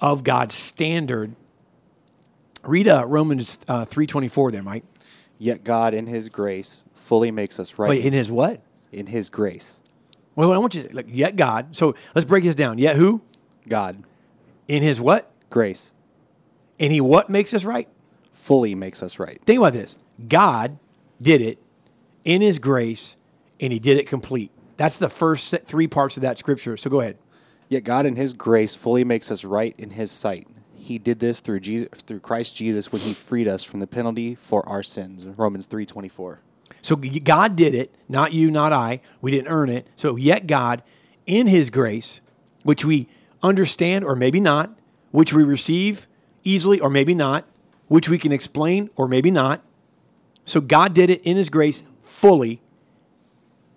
of 0.00 0.24
God's 0.24 0.54
standard. 0.54 1.34
Read 2.68 2.86
uh, 2.86 3.06
Romans 3.06 3.58
uh, 3.66 3.84
three 3.84 4.06
twenty 4.06 4.28
four 4.28 4.50
there, 4.52 4.62
Mike. 4.62 4.84
Yet 5.38 5.64
God, 5.64 5.94
in 5.94 6.06
His 6.06 6.28
grace, 6.28 6.84
fully 6.94 7.30
makes 7.30 7.58
us 7.58 7.78
right. 7.78 7.88
Wait, 7.90 8.04
in 8.04 8.12
His 8.12 8.30
what? 8.30 8.60
in 8.92 9.06
His 9.06 9.30
grace. 9.30 9.80
Well, 10.34 10.52
I 10.52 10.58
want 10.58 10.74
you 10.74 10.84
to 10.84 10.94
like 10.94 11.06
yet 11.08 11.36
God. 11.36 11.76
So 11.76 11.94
let's 12.14 12.26
break 12.26 12.44
this 12.44 12.54
down. 12.54 12.78
Yet 12.78 12.96
who? 12.96 13.22
God, 13.68 14.02
In 14.66 14.82
His 14.82 15.00
what? 15.00 15.30
grace, 15.50 15.92
And 16.78 16.92
He 16.92 17.00
what 17.00 17.28
makes 17.28 17.52
us 17.54 17.64
right? 17.64 17.88
fully 18.32 18.74
makes 18.74 19.02
us 19.02 19.18
right. 19.18 19.40
Think 19.44 19.58
about 19.58 19.72
this. 19.74 19.98
God 20.28 20.78
did 21.20 21.40
it 21.42 21.58
in 22.24 22.40
His 22.40 22.58
grace, 22.58 23.16
and 23.60 23.72
He 23.72 23.78
did 23.78 23.96
it 23.98 24.06
complete. 24.06 24.50
That's 24.76 24.96
the 24.96 25.08
first 25.08 25.54
three 25.66 25.88
parts 25.88 26.16
of 26.16 26.22
that 26.22 26.38
scripture. 26.38 26.76
So 26.76 26.88
go 26.88 27.00
ahead. 27.00 27.18
Yet 27.68 27.84
God, 27.84 28.06
in 28.06 28.16
His 28.16 28.32
grace, 28.32 28.74
fully 28.74 29.04
makes 29.04 29.30
us 29.30 29.44
right 29.44 29.74
in 29.76 29.90
His 29.90 30.10
sight. 30.10 30.46
He 30.88 30.98
did 30.98 31.18
this 31.18 31.40
through 31.40 31.60
Jesus, 31.60 31.88
through 32.02 32.20
Christ 32.20 32.56
Jesus, 32.56 32.90
when 32.90 33.02
He 33.02 33.12
freed 33.12 33.46
us 33.46 33.62
from 33.62 33.80
the 33.80 33.86
penalty 33.86 34.34
for 34.34 34.66
our 34.66 34.82
sins. 34.82 35.26
Romans 35.26 35.66
three 35.66 35.84
twenty 35.84 36.08
four. 36.08 36.40
So 36.80 36.96
God 36.96 37.56
did 37.56 37.74
it, 37.74 37.94
not 38.08 38.32
you, 38.32 38.50
not 38.50 38.72
I. 38.72 39.02
We 39.20 39.30
didn't 39.30 39.48
earn 39.48 39.68
it. 39.68 39.86
So 39.96 40.16
yet 40.16 40.46
God, 40.46 40.82
in 41.26 41.46
His 41.46 41.68
grace, 41.68 42.22
which 42.62 42.86
we 42.86 43.06
understand 43.42 44.02
or 44.02 44.16
maybe 44.16 44.40
not, 44.40 44.78
which 45.10 45.32
we 45.32 45.44
receive 45.44 46.06
easily 46.42 46.80
or 46.80 46.88
maybe 46.88 47.14
not, 47.14 47.44
which 47.88 48.08
we 48.08 48.16
can 48.16 48.32
explain 48.32 48.88
or 48.96 49.06
maybe 49.08 49.30
not. 49.30 49.62
So 50.46 50.60
God 50.60 50.94
did 50.94 51.10
it 51.10 51.20
in 51.22 51.36
His 51.36 51.50
grace 51.50 51.82
fully. 52.02 52.62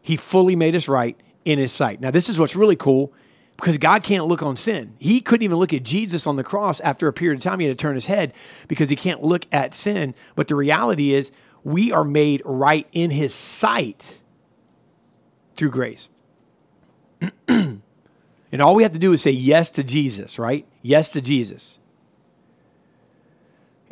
He 0.01 0.15
fully 0.15 0.55
made 0.55 0.75
us 0.75 0.87
right 0.87 1.19
in 1.43 1.59
His 1.59 1.73
sight. 1.73 1.99
Now, 1.99 2.11
this 2.11 2.29
is 2.29 2.39
what's 2.39 2.55
really 2.55 2.77
cool 2.77 3.11
because 3.57 3.77
God 3.77 4.03
can't 4.03 4.25
look 4.25 4.41
on 4.41 4.57
sin. 4.57 4.95
He 4.97 5.21
couldn't 5.21 5.43
even 5.43 5.57
look 5.57 5.73
at 5.73 5.83
Jesus 5.83 6.25
on 6.25 6.35
the 6.35 6.43
cross 6.43 6.79
after 6.79 7.07
a 7.07 7.13
period 7.13 7.37
of 7.37 7.43
time. 7.43 7.59
He 7.59 7.67
had 7.67 7.77
to 7.77 7.81
turn 7.81 7.95
his 7.95 8.07
head 8.07 8.33
because 8.67 8.89
he 8.89 8.95
can't 8.95 9.21
look 9.21 9.45
at 9.51 9.75
sin. 9.75 10.15
But 10.35 10.47
the 10.47 10.55
reality 10.55 11.13
is, 11.13 11.31
we 11.63 11.91
are 11.91 12.03
made 12.03 12.41
right 12.43 12.87
in 12.91 13.11
his 13.11 13.35
sight 13.35 14.19
through 15.55 15.69
grace. 15.69 16.09
and 17.47 17.81
all 18.59 18.73
we 18.73 18.83
have 18.83 18.93
to 18.93 18.99
do 18.99 19.13
is 19.13 19.21
say 19.21 19.31
yes 19.31 19.69
to 19.71 19.83
Jesus, 19.83 20.39
right? 20.39 20.65
Yes 20.81 21.11
to 21.11 21.21
Jesus. 21.21 21.77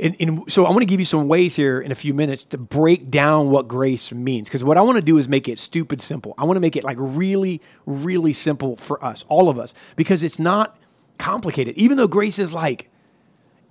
And, 0.02 0.16
and 0.20 0.52
so 0.52 0.66
I 0.66 0.70
want 0.70 0.80
to 0.80 0.86
give 0.86 1.02
you 1.02 1.06
some 1.06 1.28
ways 1.28 1.58
here 1.58 1.82
in 1.82 1.92
a 1.92 1.96
few 1.96 2.14
minutes 2.14 2.46
to 2.46 2.58
break 2.58 3.12
down 3.12 3.50
what 3.50 3.68
grace 3.68 4.14
means. 4.14 4.48
Because 4.48 4.64
what 4.64 4.78
I 4.78 4.82
want 4.82 4.96
to 4.96 5.02
do 5.02 5.18
is 5.18 5.28
make 5.28 5.50
it 5.50 5.60
stupid 5.60 6.02
simple. 6.02 6.34
I 6.38 6.46
want 6.46 6.56
to 6.56 6.62
make 6.62 6.78
it 6.78 6.86
like 6.86 6.96
really, 7.00 7.62
really 7.86 8.32
simple 8.32 8.78
for 8.78 9.04
us, 9.04 9.26
all 9.28 9.50
of 9.50 9.60
us, 9.60 9.74
because 9.98 10.24
it's 10.24 10.40
not 10.40 10.78
complicated. 11.18 11.76
Even 11.76 11.98
though 11.98 12.08
grace 12.08 12.40
is 12.40 12.54
like, 12.54 12.90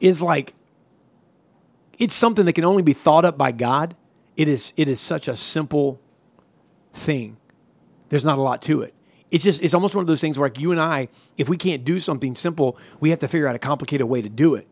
is 0.00 0.20
like, 0.20 0.52
it's 1.98 2.14
something 2.14 2.44
that 2.44 2.52
can 2.52 2.64
only 2.64 2.82
be 2.82 2.92
thought 2.92 3.24
up 3.24 3.38
by 3.38 3.50
God. 3.50 3.96
It 4.36 4.48
is, 4.48 4.74
it 4.76 4.86
is 4.86 5.00
such 5.00 5.28
a 5.28 5.36
simple 5.36 5.98
thing. 6.92 7.38
There's 8.10 8.24
not 8.24 8.36
a 8.36 8.42
lot 8.42 8.60
to 8.62 8.82
it. 8.82 8.94
It's 9.30 9.42
just, 9.42 9.62
it's 9.62 9.74
almost 9.74 9.94
one 9.94 10.02
of 10.02 10.06
those 10.06 10.20
things 10.20 10.38
where 10.38 10.48
like 10.48 10.58
you 10.58 10.72
and 10.72 10.80
I, 10.80 11.08
if 11.38 11.48
we 11.48 11.56
can't 11.56 11.84
do 11.84 11.98
something 12.00 12.34
simple, 12.34 12.76
we 13.00 13.10
have 13.10 13.18
to 13.20 13.28
figure 13.28 13.48
out 13.48 13.56
a 13.56 13.58
complicated 13.58 14.06
way 14.06 14.20
to 14.20 14.28
do 14.28 14.54
it. 14.54 14.68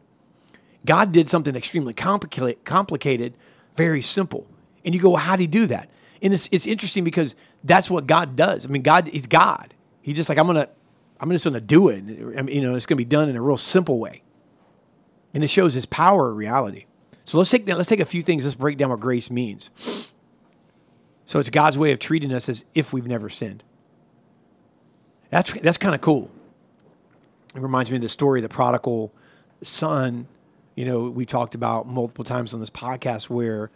God 0.84 1.12
did 1.12 1.28
something 1.28 1.56
extremely 1.56 1.94
complicated, 1.94 2.64
complicated, 2.64 3.34
very 3.76 4.02
simple. 4.02 4.46
And 4.84 4.94
you 4.94 5.00
go, 5.00 5.10
well, 5.10 5.22
how 5.22 5.36
did 5.36 5.42
he 5.42 5.46
do 5.46 5.66
that? 5.66 5.90
And 6.22 6.32
it's, 6.32 6.48
it's 6.52 6.66
interesting 6.66 7.04
because 7.04 7.34
that's 7.64 7.90
what 7.90 8.06
God 8.06 8.36
does. 8.36 8.66
I 8.66 8.68
mean, 8.68 8.82
God, 8.82 9.08
he's 9.08 9.26
God. 9.26 9.74
He's 10.00 10.16
just 10.16 10.28
like, 10.28 10.38
I'm 10.38 10.46
going 10.46 10.56
to, 10.56 10.68
I'm 11.20 11.30
just 11.30 11.44
going 11.44 11.54
to 11.54 11.60
do 11.60 11.88
it. 11.88 12.04
Mean, 12.04 12.48
you 12.48 12.62
know, 12.62 12.74
it's 12.74 12.86
going 12.86 12.96
to 12.96 13.00
be 13.00 13.04
done 13.04 13.28
in 13.28 13.36
a 13.36 13.42
real 13.42 13.56
simple 13.56 13.98
way. 13.98 14.22
And 15.34 15.42
it 15.42 15.48
shows 15.48 15.74
his 15.74 15.86
power 15.86 16.30
of 16.30 16.36
reality. 16.36 16.86
So 17.24 17.38
let's 17.38 17.50
take, 17.50 17.66
let's 17.66 17.88
take 17.88 18.00
a 18.00 18.04
few 18.04 18.22
things. 18.22 18.44
Let's 18.44 18.54
break 18.54 18.78
down 18.78 18.90
what 18.90 19.00
grace 19.00 19.30
means. 19.30 19.70
So 21.26 21.40
it's 21.40 21.50
God's 21.50 21.76
way 21.76 21.90
of 21.90 21.98
treating 21.98 22.32
us 22.32 22.48
as 22.48 22.64
if 22.74 22.92
we've 22.92 23.06
never 23.06 23.28
sinned. 23.28 23.64
That's, 25.30 25.52
that's 25.54 25.76
kind 25.76 25.94
of 25.94 26.00
cool. 26.00 26.30
It 27.54 27.60
reminds 27.60 27.90
me 27.90 27.96
of 27.96 28.02
the 28.02 28.08
story 28.08 28.40
of 28.40 28.42
the 28.42 28.48
prodigal 28.48 29.12
son 29.62 30.28
you 30.76 30.84
know, 30.84 31.04
we 31.04 31.24
talked 31.24 31.54
about 31.54 31.88
multiple 31.88 32.22
times 32.22 32.54
on 32.54 32.60
this 32.60 32.70
podcast 32.70 33.30
where 33.30 33.70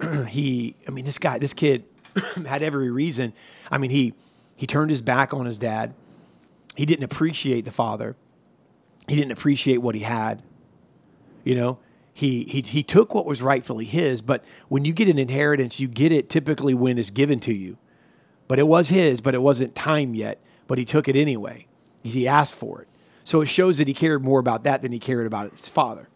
he, 0.28 0.76
I 0.86 0.92
mean, 0.92 1.04
this 1.04 1.18
guy, 1.18 1.38
this 1.38 1.52
kid 1.52 1.84
had 2.46 2.62
every 2.62 2.90
reason. 2.90 3.34
I 3.70 3.76
mean, 3.76 3.90
he 3.90 4.14
he 4.54 4.66
turned 4.66 4.90
his 4.90 5.02
back 5.02 5.34
on 5.34 5.44
his 5.44 5.58
dad. 5.58 5.92
He 6.76 6.86
didn't 6.86 7.04
appreciate 7.04 7.64
the 7.64 7.72
father. 7.72 8.16
He 9.08 9.16
didn't 9.16 9.32
appreciate 9.32 9.78
what 9.78 9.96
he 9.96 10.02
had. 10.02 10.42
You 11.42 11.56
know, 11.56 11.78
he 12.14 12.44
he 12.44 12.60
he 12.60 12.84
took 12.84 13.12
what 13.12 13.26
was 13.26 13.42
rightfully 13.42 13.84
his, 13.84 14.22
but 14.22 14.44
when 14.68 14.84
you 14.84 14.92
get 14.92 15.08
an 15.08 15.18
inheritance, 15.18 15.80
you 15.80 15.88
get 15.88 16.12
it 16.12 16.30
typically 16.30 16.74
when 16.74 16.96
it's 16.96 17.10
given 17.10 17.40
to 17.40 17.52
you. 17.52 17.76
But 18.46 18.60
it 18.60 18.68
was 18.68 18.88
his, 18.88 19.20
but 19.20 19.34
it 19.34 19.42
wasn't 19.42 19.74
time 19.74 20.14
yet, 20.14 20.40
but 20.68 20.78
he 20.78 20.84
took 20.84 21.08
it 21.08 21.16
anyway. 21.16 21.66
He 22.04 22.28
asked 22.28 22.54
for 22.54 22.82
it. 22.82 22.88
So 23.24 23.40
it 23.40 23.46
shows 23.46 23.78
that 23.78 23.88
he 23.88 23.94
cared 23.94 24.22
more 24.22 24.38
about 24.38 24.62
that 24.64 24.82
than 24.82 24.92
he 24.92 24.98
cared 24.98 25.26
about 25.26 25.50
his 25.50 25.68
father 25.68 26.08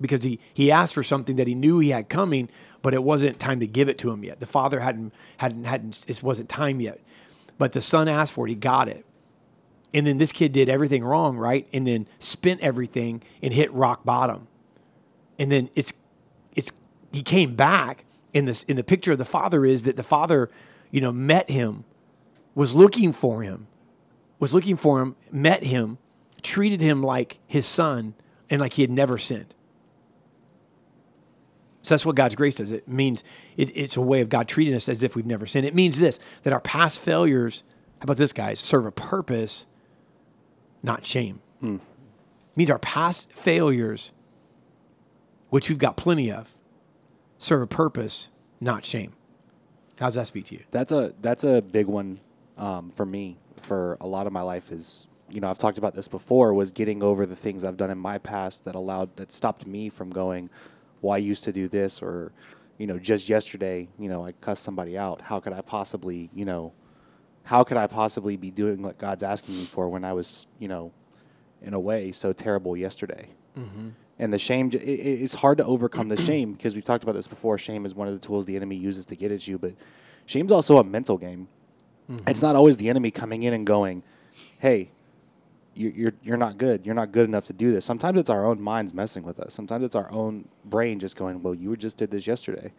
because 0.00 0.24
he, 0.24 0.38
he 0.52 0.70
asked 0.70 0.94
for 0.94 1.02
something 1.02 1.36
that 1.36 1.46
he 1.46 1.54
knew 1.54 1.78
he 1.78 1.90
had 1.90 2.08
coming, 2.08 2.48
but 2.82 2.94
it 2.94 3.02
wasn't 3.02 3.38
time 3.40 3.60
to 3.60 3.66
give 3.66 3.88
it 3.88 3.98
to 3.98 4.10
him 4.10 4.24
yet. 4.24 4.40
The 4.40 4.46
father 4.46 4.80
hadn't, 4.80 5.12
hadn't, 5.38 5.64
hadn't, 5.64 6.04
it 6.08 6.22
wasn't 6.22 6.48
time 6.48 6.80
yet. 6.80 7.00
But 7.58 7.72
the 7.72 7.80
son 7.80 8.08
asked 8.08 8.32
for 8.32 8.46
it, 8.46 8.50
he 8.50 8.56
got 8.56 8.88
it. 8.88 9.04
And 9.94 10.06
then 10.06 10.18
this 10.18 10.32
kid 10.32 10.52
did 10.52 10.68
everything 10.68 11.02
wrong, 11.02 11.38
right? 11.38 11.66
And 11.72 11.86
then 11.86 12.06
spent 12.18 12.60
everything 12.60 13.22
and 13.42 13.52
hit 13.52 13.72
rock 13.72 14.04
bottom. 14.04 14.48
And 15.38 15.50
then 15.50 15.70
it's, 15.74 15.92
it's, 16.54 16.70
he 17.12 17.22
came 17.22 17.54
back. 17.54 18.04
In 18.34 18.44
this, 18.44 18.64
in 18.64 18.76
the 18.76 18.84
picture 18.84 19.12
of 19.12 19.18
the 19.18 19.24
father 19.24 19.64
is 19.64 19.84
that 19.84 19.96
the 19.96 20.02
father, 20.02 20.50
you 20.90 21.00
know, 21.00 21.10
met 21.10 21.48
him, 21.48 21.84
was 22.54 22.74
looking 22.74 23.14
for 23.14 23.42
him, 23.42 23.66
was 24.38 24.52
looking 24.52 24.76
for 24.76 25.00
him, 25.00 25.16
met 25.32 25.62
him, 25.62 25.96
treated 26.42 26.82
him 26.82 27.02
like 27.02 27.38
his 27.46 27.64
son, 27.64 28.12
and 28.50 28.60
like 28.60 28.74
he 28.74 28.82
had 28.82 28.90
never 28.90 29.16
sinned. 29.16 29.54
So 31.86 31.94
that's 31.94 32.04
what 32.04 32.16
God's 32.16 32.34
grace 32.34 32.56
does. 32.56 32.72
It 32.72 32.88
means 32.88 33.22
it, 33.56 33.70
it's 33.76 33.96
a 33.96 34.00
way 34.00 34.20
of 34.20 34.28
God 34.28 34.48
treating 34.48 34.74
us 34.74 34.88
as 34.88 35.02
if 35.02 35.14
we've 35.14 35.24
never 35.24 35.46
sinned. 35.46 35.66
It 35.66 35.74
means 35.74 35.98
this 35.98 36.18
that 36.42 36.52
our 36.52 36.60
past 36.60 37.00
failures 37.00 37.62
how 37.98 38.04
about 38.04 38.18
this, 38.18 38.32
guys? 38.32 38.60
Serve 38.60 38.86
a 38.86 38.92
purpose, 38.92 39.66
not 40.82 41.06
shame. 41.06 41.40
Means 42.54 42.70
our 42.70 42.78
past 42.78 43.32
failures, 43.32 44.12
which 45.48 45.68
we've 45.68 45.78
got 45.78 45.96
plenty 45.96 46.30
of, 46.30 46.54
serve 47.38 47.62
a 47.62 47.66
purpose, 47.66 48.28
not 48.60 48.84
shame. 48.84 49.14
How's 49.98 50.14
that 50.14 50.26
speak 50.26 50.46
to 50.46 50.54
you? 50.54 50.64
That's 50.70 50.92
a 50.92 51.14
that's 51.22 51.44
a 51.44 51.62
big 51.62 51.86
one 51.86 52.18
um, 52.58 52.90
for 52.90 53.06
me. 53.06 53.38
For 53.60 53.96
a 54.00 54.06
lot 54.06 54.26
of 54.26 54.32
my 54.32 54.42
life 54.42 54.70
is 54.70 55.06
you 55.30 55.40
know 55.40 55.48
I've 55.48 55.58
talked 55.58 55.78
about 55.78 55.94
this 55.94 56.06
before 56.06 56.52
was 56.52 56.70
getting 56.70 57.02
over 57.02 57.24
the 57.24 57.36
things 57.36 57.64
I've 57.64 57.78
done 57.78 57.90
in 57.90 57.98
my 57.98 58.18
past 58.18 58.66
that 58.66 58.74
allowed 58.74 59.16
that 59.16 59.32
stopped 59.32 59.66
me 59.66 59.88
from 59.88 60.10
going. 60.10 60.50
Well, 61.02 61.12
I 61.14 61.18
used 61.18 61.44
to 61.44 61.52
do 61.52 61.68
this, 61.68 62.02
or 62.02 62.32
you 62.78 62.86
know, 62.86 62.98
just 62.98 63.28
yesterday, 63.28 63.88
you 63.98 64.08
know, 64.08 64.24
I 64.26 64.32
cussed 64.32 64.62
somebody 64.62 64.96
out. 64.98 65.20
How 65.22 65.40
could 65.40 65.52
I 65.52 65.60
possibly, 65.62 66.30
you 66.34 66.44
know, 66.44 66.72
how 67.44 67.64
could 67.64 67.76
I 67.76 67.86
possibly 67.86 68.36
be 68.36 68.50
doing 68.50 68.82
what 68.82 68.98
God's 68.98 69.22
asking 69.22 69.56
me 69.56 69.64
for 69.64 69.88
when 69.88 70.04
I 70.04 70.12
was, 70.12 70.46
you 70.58 70.68
know, 70.68 70.92
in 71.62 71.74
a 71.74 71.80
way 71.80 72.12
so 72.12 72.32
terrible 72.32 72.76
yesterday? 72.76 73.28
Mm-hmm. 73.58 73.88
And 74.18 74.32
the 74.32 74.38
shame, 74.38 74.68
it, 74.68 74.76
it- 74.82 75.22
it's 75.22 75.34
hard 75.34 75.58
to 75.58 75.64
overcome 75.64 76.08
the 76.08 76.16
shame 76.16 76.52
because 76.52 76.74
we've 76.74 76.84
talked 76.84 77.04
about 77.04 77.14
this 77.14 77.26
before. 77.28 77.56
Shame 77.58 77.84
is 77.86 77.94
one 77.94 78.08
of 78.08 78.14
the 78.14 78.26
tools 78.26 78.46
the 78.46 78.56
enemy 78.56 78.76
uses 78.76 79.06
to 79.06 79.16
get 79.16 79.30
at 79.30 79.46
you, 79.46 79.58
but 79.58 79.74
shame's 80.26 80.50
also 80.52 80.78
a 80.78 80.84
mental 80.84 81.18
game. 81.18 81.48
Mm-hmm. 82.10 82.28
It's 82.28 82.42
not 82.42 82.56
always 82.56 82.76
the 82.78 82.88
enemy 82.88 83.10
coming 83.10 83.42
in 83.42 83.52
and 83.52 83.66
going, 83.66 84.02
"Hey, 84.58 84.90
you're 85.76 86.12
you're 86.22 86.36
not 86.36 86.58
good. 86.58 86.86
You're 86.86 86.94
not 86.94 87.12
good 87.12 87.26
enough 87.28 87.46
to 87.46 87.52
do 87.52 87.70
this." 87.72 87.84
Sometimes 87.84 88.18
it's 88.18 88.30
our 88.30 88.44
own 88.44 88.60
minds 88.60 88.94
messing 88.94 89.22
with 89.22 89.38
us. 89.38 89.52
Sometimes 89.54 89.84
it's 89.84 89.94
our 89.94 90.10
own 90.10 90.48
brain 90.64 90.98
just 90.98 91.16
going, 91.16 91.42
"Well, 91.42 91.54
you 91.54 91.76
just 91.76 91.96
did 91.96 92.10
this 92.10 92.26
yesterday." 92.26 92.72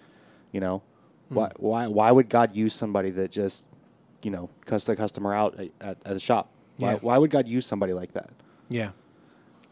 You 0.51 0.59
know, 0.59 0.81
hmm. 1.29 1.35
why 1.35 1.51
why 1.57 1.87
why 1.87 2.11
would 2.11 2.29
God 2.29 2.55
use 2.55 2.73
somebody 2.73 3.09
that 3.11 3.31
just 3.31 3.67
you 4.23 4.31
know 4.31 4.49
cussed 4.65 4.87
the 4.87 4.95
customer 4.95 5.33
out 5.33 5.59
at, 5.59 5.69
at, 5.79 5.97
at 6.05 6.13
the 6.13 6.19
shop? 6.19 6.49
Why, 6.77 6.93
Yeah. 6.93 6.97
why 7.01 7.17
would 7.17 7.31
God 7.31 7.47
use 7.47 7.65
somebody 7.65 7.93
like 7.93 8.13
that? 8.13 8.29
Yeah. 8.69 8.91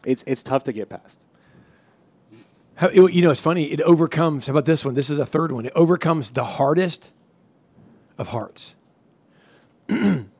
It's 0.04 0.22
it's 0.26 0.42
tough 0.42 0.64
to 0.64 0.72
get 0.72 0.88
past. 0.88 1.26
How, 2.76 2.88
it- 2.88 3.12
you 3.12 3.22
know, 3.22 3.30
it's 3.30 3.40
funny. 3.40 3.64
It 3.72 3.80
overcomes. 3.82 4.46
How 4.46 4.52
about 4.52 4.66
this 4.66 4.84
one? 4.84 4.94
This 4.94 5.10
is 5.10 5.16
the 5.16 5.26
third 5.26 5.50
one. 5.50 5.66
It 5.66 5.72
overcomes 5.74 6.30
the 6.32 6.44
hardest 6.44 7.10
of 8.18 8.28
hearts. 8.28 8.74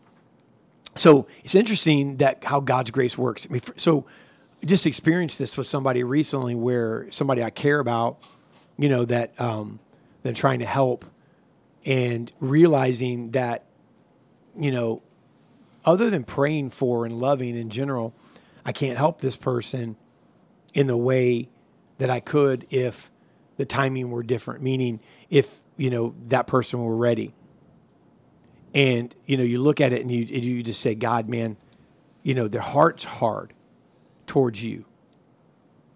so 0.97 1.27
it's 1.45 1.55
interesting 1.55 2.17
that 2.19 2.45
how 2.45 2.61
God's 2.61 2.91
grace 2.91 3.17
works. 3.17 3.47
I 3.49 3.53
mean, 3.53 3.63
so 3.77 4.07
I 4.63 4.67
just 4.67 4.87
experienced 4.87 5.39
this 5.39 5.57
with 5.57 5.67
somebody 5.67 6.03
recently, 6.03 6.55
where 6.55 7.07
somebody 7.11 7.43
I 7.43 7.51
care 7.51 7.79
about, 7.79 8.19
you 8.79 8.89
know, 8.89 9.05
that 9.05 9.39
um, 9.41 9.79
that 10.23 10.35
trying 10.37 10.61
to 10.61 10.67
help, 10.67 11.05
and 11.85 12.33
realizing 12.41 13.31
that, 13.33 13.65
you 14.59 14.71
know, 14.71 15.03
other 15.85 16.11
than 16.11 16.25
praying 16.25 16.71
for 16.71 17.05
and 17.05 17.21
loving 17.21 17.57
in 17.57 17.71
general, 17.71 18.15
I 18.65 18.73
can't 18.73 18.99
help 18.99 19.21
this 19.21 19.37
person 19.37 19.97
in 20.75 20.87
the 20.87 20.97
way 20.97 21.49
that 21.99 22.11
I 22.11 22.21
could 22.21 22.67
if 22.71 23.11
the 23.57 23.65
timing 23.65 24.11
were 24.11 24.23
different. 24.23 24.63
Meaning, 24.63 25.01
if 25.31 25.61
you 25.77 25.91
know 25.91 26.15
that 26.27 26.47
person 26.47 26.83
were 26.83 26.97
ready, 26.97 27.35
and 28.77 29.13
you 29.25 29.37
know 29.37 29.43
you 29.43 29.61
look 29.61 29.81
at 29.81 29.93
it 29.93 30.03
and 30.03 30.11
you 30.11 30.21
you 30.25 30.63
just 30.63 30.81
say, 30.81 30.95
God, 30.95 31.29
man, 31.29 31.57
you 32.23 32.35
know 32.35 32.47
their 32.47 32.61
heart's 32.61 33.05
hard 33.05 33.55
towards 34.27 34.63
you, 34.63 34.85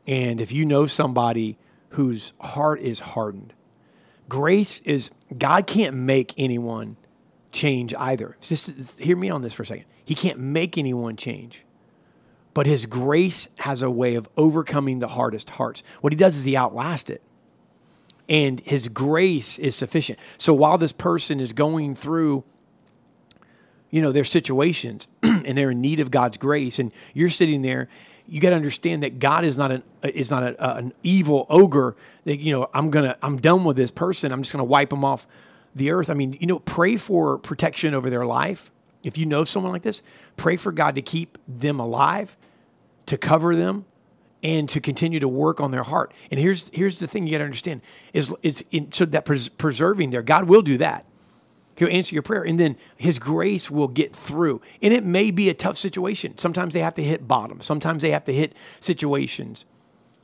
and 0.06 0.40
if 0.40 0.50
you 0.50 0.64
know 0.64 0.86
somebody 0.86 1.58
whose 1.90 2.32
heart 2.40 2.80
is 2.80 3.00
hardened, 3.00 3.52
grace 4.28 4.80
is 4.80 5.10
God 5.36 5.66
can't 5.66 5.94
make 5.94 6.32
anyone 6.38 6.96
change 7.52 7.94
either. 7.94 8.36
Just 8.40 8.98
hear 8.98 9.16
me 9.16 9.28
on 9.28 9.42
this 9.42 9.52
for 9.52 9.62
a 9.64 9.66
second. 9.66 9.84
He 10.04 10.14
can't 10.14 10.38
make 10.38 10.78
anyone 10.78 11.16
change 11.16 11.64
but 12.54 12.66
his 12.66 12.86
grace 12.86 13.48
has 13.60 13.82
a 13.82 13.90
way 13.90 14.14
of 14.14 14.28
overcoming 14.36 14.98
the 14.98 15.08
hardest 15.08 15.50
hearts. 15.50 15.82
What 16.00 16.12
he 16.12 16.16
does 16.16 16.36
is 16.36 16.44
he 16.44 16.56
outlasts 16.56 17.10
it. 17.10 17.22
And 18.28 18.60
his 18.60 18.88
grace 18.88 19.58
is 19.58 19.74
sufficient. 19.74 20.18
So 20.38 20.54
while 20.54 20.78
this 20.78 20.92
person 20.92 21.40
is 21.40 21.52
going 21.52 21.94
through 21.94 22.44
you 23.90 24.00
know 24.00 24.12
their 24.12 24.24
situations 24.24 25.06
and 25.22 25.56
they're 25.56 25.70
in 25.70 25.80
need 25.80 26.00
of 26.00 26.10
God's 26.10 26.38
grace 26.38 26.78
and 26.78 26.92
you're 27.14 27.30
sitting 27.30 27.62
there 27.62 27.88
you 28.30 28.40
got 28.40 28.50
to 28.50 28.56
understand 28.56 29.02
that 29.02 29.18
God 29.18 29.44
is 29.44 29.58
not 29.58 29.72
an 29.72 29.82
is 30.02 30.30
not 30.30 30.44
a, 30.44 30.76
an 30.76 30.92
evil 31.02 31.46
ogre 31.50 31.96
that 32.24 32.38
you 32.38 32.52
know 32.52 32.70
I'm 32.72 32.90
to 33.04 33.18
I'm 33.22 33.38
done 33.38 33.64
with 33.64 33.76
this 33.76 33.90
person 33.90 34.32
I'm 34.32 34.42
just 34.42 34.52
to 34.60 34.64
wipe 34.64 34.90
them 34.90 35.04
off 35.04 35.26
the 35.74 35.90
earth. 35.90 36.08
I 36.08 36.14
mean 36.14 36.36
you 36.40 36.46
know 36.46 36.60
pray 36.60 36.96
for 36.96 37.38
protection 37.38 37.92
over 37.92 38.08
their 38.08 38.24
life. 38.24 38.70
If 39.02 39.18
you 39.18 39.26
know 39.26 39.44
someone 39.44 39.72
like 39.72 39.82
this 39.82 40.02
pray 40.36 40.56
for 40.56 40.72
God 40.72 40.94
to 40.94 41.02
keep 41.02 41.38
them 41.48 41.80
alive 41.80 42.36
to 43.06 43.18
cover 43.18 43.56
them 43.56 43.84
and 44.42 44.68
to 44.68 44.80
continue 44.80 45.18
to 45.18 45.28
work 45.28 45.60
on 45.60 45.72
their 45.72 45.82
heart. 45.82 46.14
And 46.30 46.38
here's 46.38 46.70
here's 46.72 47.00
the 47.00 47.08
thing 47.08 47.26
you 47.26 47.32
got 47.32 47.38
to 47.38 47.44
understand 47.44 47.82
is 48.12 48.32
is 48.42 48.64
in, 48.70 48.92
so 48.92 49.04
that 49.06 49.24
pres- 49.24 49.48
preserving 49.48 50.10
there 50.10 50.22
God 50.22 50.44
will 50.44 50.62
do 50.62 50.78
that 50.78 51.04
He'll 51.76 51.88
answer 51.88 52.14
your 52.14 52.22
prayer, 52.22 52.42
and 52.42 52.60
then 52.60 52.76
His 52.96 53.18
grace 53.18 53.70
will 53.70 53.88
get 53.88 54.14
through. 54.14 54.60
And 54.82 54.92
it 54.92 55.04
may 55.04 55.30
be 55.30 55.48
a 55.48 55.54
tough 55.54 55.78
situation. 55.78 56.36
Sometimes 56.36 56.74
they 56.74 56.80
have 56.80 56.94
to 56.94 57.02
hit 57.02 57.26
bottom. 57.26 57.60
Sometimes 57.60 58.02
they 58.02 58.10
have 58.10 58.24
to 58.24 58.34
hit 58.34 58.54
situations. 58.80 59.64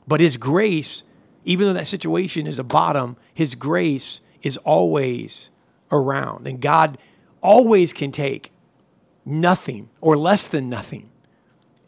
But 0.07 0.19
His 0.19 0.37
grace, 0.37 1.03
even 1.45 1.67
though 1.67 1.73
that 1.73 1.87
situation 1.87 2.45
is 2.47 2.59
a 2.59 2.63
bottom, 2.63 3.17
His 3.33 3.55
grace 3.55 4.19
is 4.43 4.57
always 4.57 5.49
around. 5.91 6.47
And 6.47 6.61
God 6.61 6.97
always 7.41 7.93
can 7.93 8.11
take 8.11 8.51
nothing 9.25 9.89
or 9.99 10.17
less 10.17 10.47
than 10.47 10.69
nothing, 10.69 11.09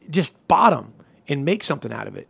just 0.09 0.47
bottom, 0.47 0.93
and 1.27 1.45
make 1.45 1.63
something 1.63 1.93
out 1.93 2.07
of 2.07 2.17
it. 2.17 2.27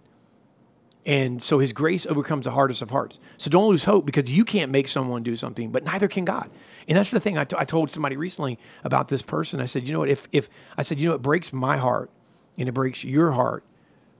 And 1.09 1.41
so 1.41 1.57
his 1.57 1.73
grace 1.73 2.05
overcomes 2.05 2.45
the 2.45 2.51
hardest 2.51 2.83
of 2.83 2.91
hearts. 2.91 3.19
So 3.37 3.49
don't 3.49 3.67
lose 3.67 3.85
hope 3.85 4.05
because 4.05 4.29
you 4.29 4.45
can't 4.45 4.71
make 4.71 4.87
someone 4.87 5.23
do 5.23 5.35
something, 5.35 5.71
but 5.71 5.83
neither 5.83 6.07
can 6.07 6.23
God. 6.23 6.51
And 6.87 6.95
that's 6.95 7.09
the 7.09 7.19
thing 7.19 7.35
I, 7.35 7.45
t- 7.45 7.55
I 7.57 7.65
told 7.65 7.89
somebody 7.89 8.15
recently 8.15 8.59
about 8.83 9.07
this 9.07 9.23
person. 9.23 9.59
I 9.59 9.65
said, 9.65 9.87
you 9.87 9.93
know 9.93 9.97
what? 9.97 10.09
If, 10.09 10.27
if 10.31 10.51
I 10.77 10.83
said, 10.83 10.99
you 10.99 11.09
know, 11.09 11.15
it 11.15 11.23
breaks 11.23 11.51
my 11.51 11.77
heart 11.77 12.11
and 12.59 12.69
it 12.69 12.73
breaks 12.73 13.03
your 13.03 13.31
heart 13.31 13.63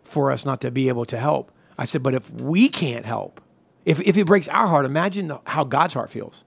for 0.04 0.32
us 0.32 0.46
not 0.46 0.62
to 0.62 0.72
be 0.72 0.88
able 0.88 1.06
to 1.06 1.20
help. 1.20 1.52
I 1.78 1.86
said, 1.86 2.02
but 2.02 2.16
if 2.16 2.32
we 2.32 2.70
can't 2.70 3.06
help, 3.06 3.40
if, 3.86 4.02
if 4.02 4.18
it 4.18 4.26
breaks 4.26 4.48
our 4.48 4.66
heart, 4.66 4.88
imagine 4.88 5.32
how 5.46 5.66
God's 5.66 5.94
heart 5.94 6.10
feels. 6.10 6.44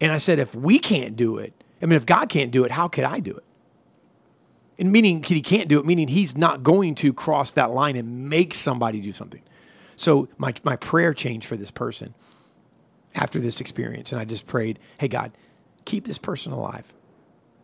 And 0.00 0.10
I 0.10 0.18
said, 0.18 0.40
if 0.40 0.52
we 0.52 0.80
can't 0.80 1.14
do 1.14 1.38
it, 1.38 1.52
I 1.80 1.86
mean, 1.86 1.96
if 1.96 2.06
God 2.06 2.28
can't 2.28 2.50
do 2.50 2.64
it, 2.64 2.72
how 2.72 2.88
could 2.88 3.04
I 3.04 3.20
do 3.20 3.36
it? 3.36 3.44
And 4.82 4.90
meaning 4.90 5.22
he 5.22 5.42
can't 5.42 5.68
do 5.68 5.78
it, 5.78 5.86
meaning 5.86 6.08
he's 6.08 6.36
not 6.36 6.64
going 6.64 6.96
to 6.96 7.12
cross 7.12 7.52
that 7.52 7.70
line 7.70 7.94
and 7.94 8.28
make 8.28 8.52
somebody 8.52 9.00
do 9.00 9.12
something. 9.12 9.40
So 9.94 10.26
my, 10.38 10.54
my 10.64 10.74
prayer 10.74 11.14
changed 11.14 11.46
for 11.46 11.56
this 11.56 11.70
person 11.70 12.14
after 13.14 13.38
this 13.38 13.60
experience. 13.60 14.10
And 14.10 14.20
I 14.20 14.24
just 14.24 14.44
prayed, 14.44 14.80
hey, 14.98 15.06
God, 15.06 15.30
keep 15.84 16.04
this 16.04 16.18
person 16.18 16.50
alive, 16.50 16.92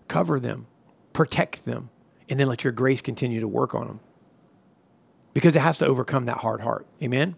cover 0.06 0.38
them, 0.38 0.68
protect 1.12 1.64
them, 1.64 1.90
and 2.28 2.38
then 2.38 2.46
let 2.46 2.62
your 2.62 2.72
grace 2.72 3.00
continue 3.00 3.40
to 3.40 3.48
work 3.48 3.74
on 3.74 3.88
them. 3.88 4.00
Because 5.34 5.56
it 5.56 5.60
has 5.60 5.76
to 5.78 5.86
overcome 5.86 6.26
that 6.26 6.36
hard 6.36 6.60
heart. 6.60 6.86
Amen? 7.02 7.34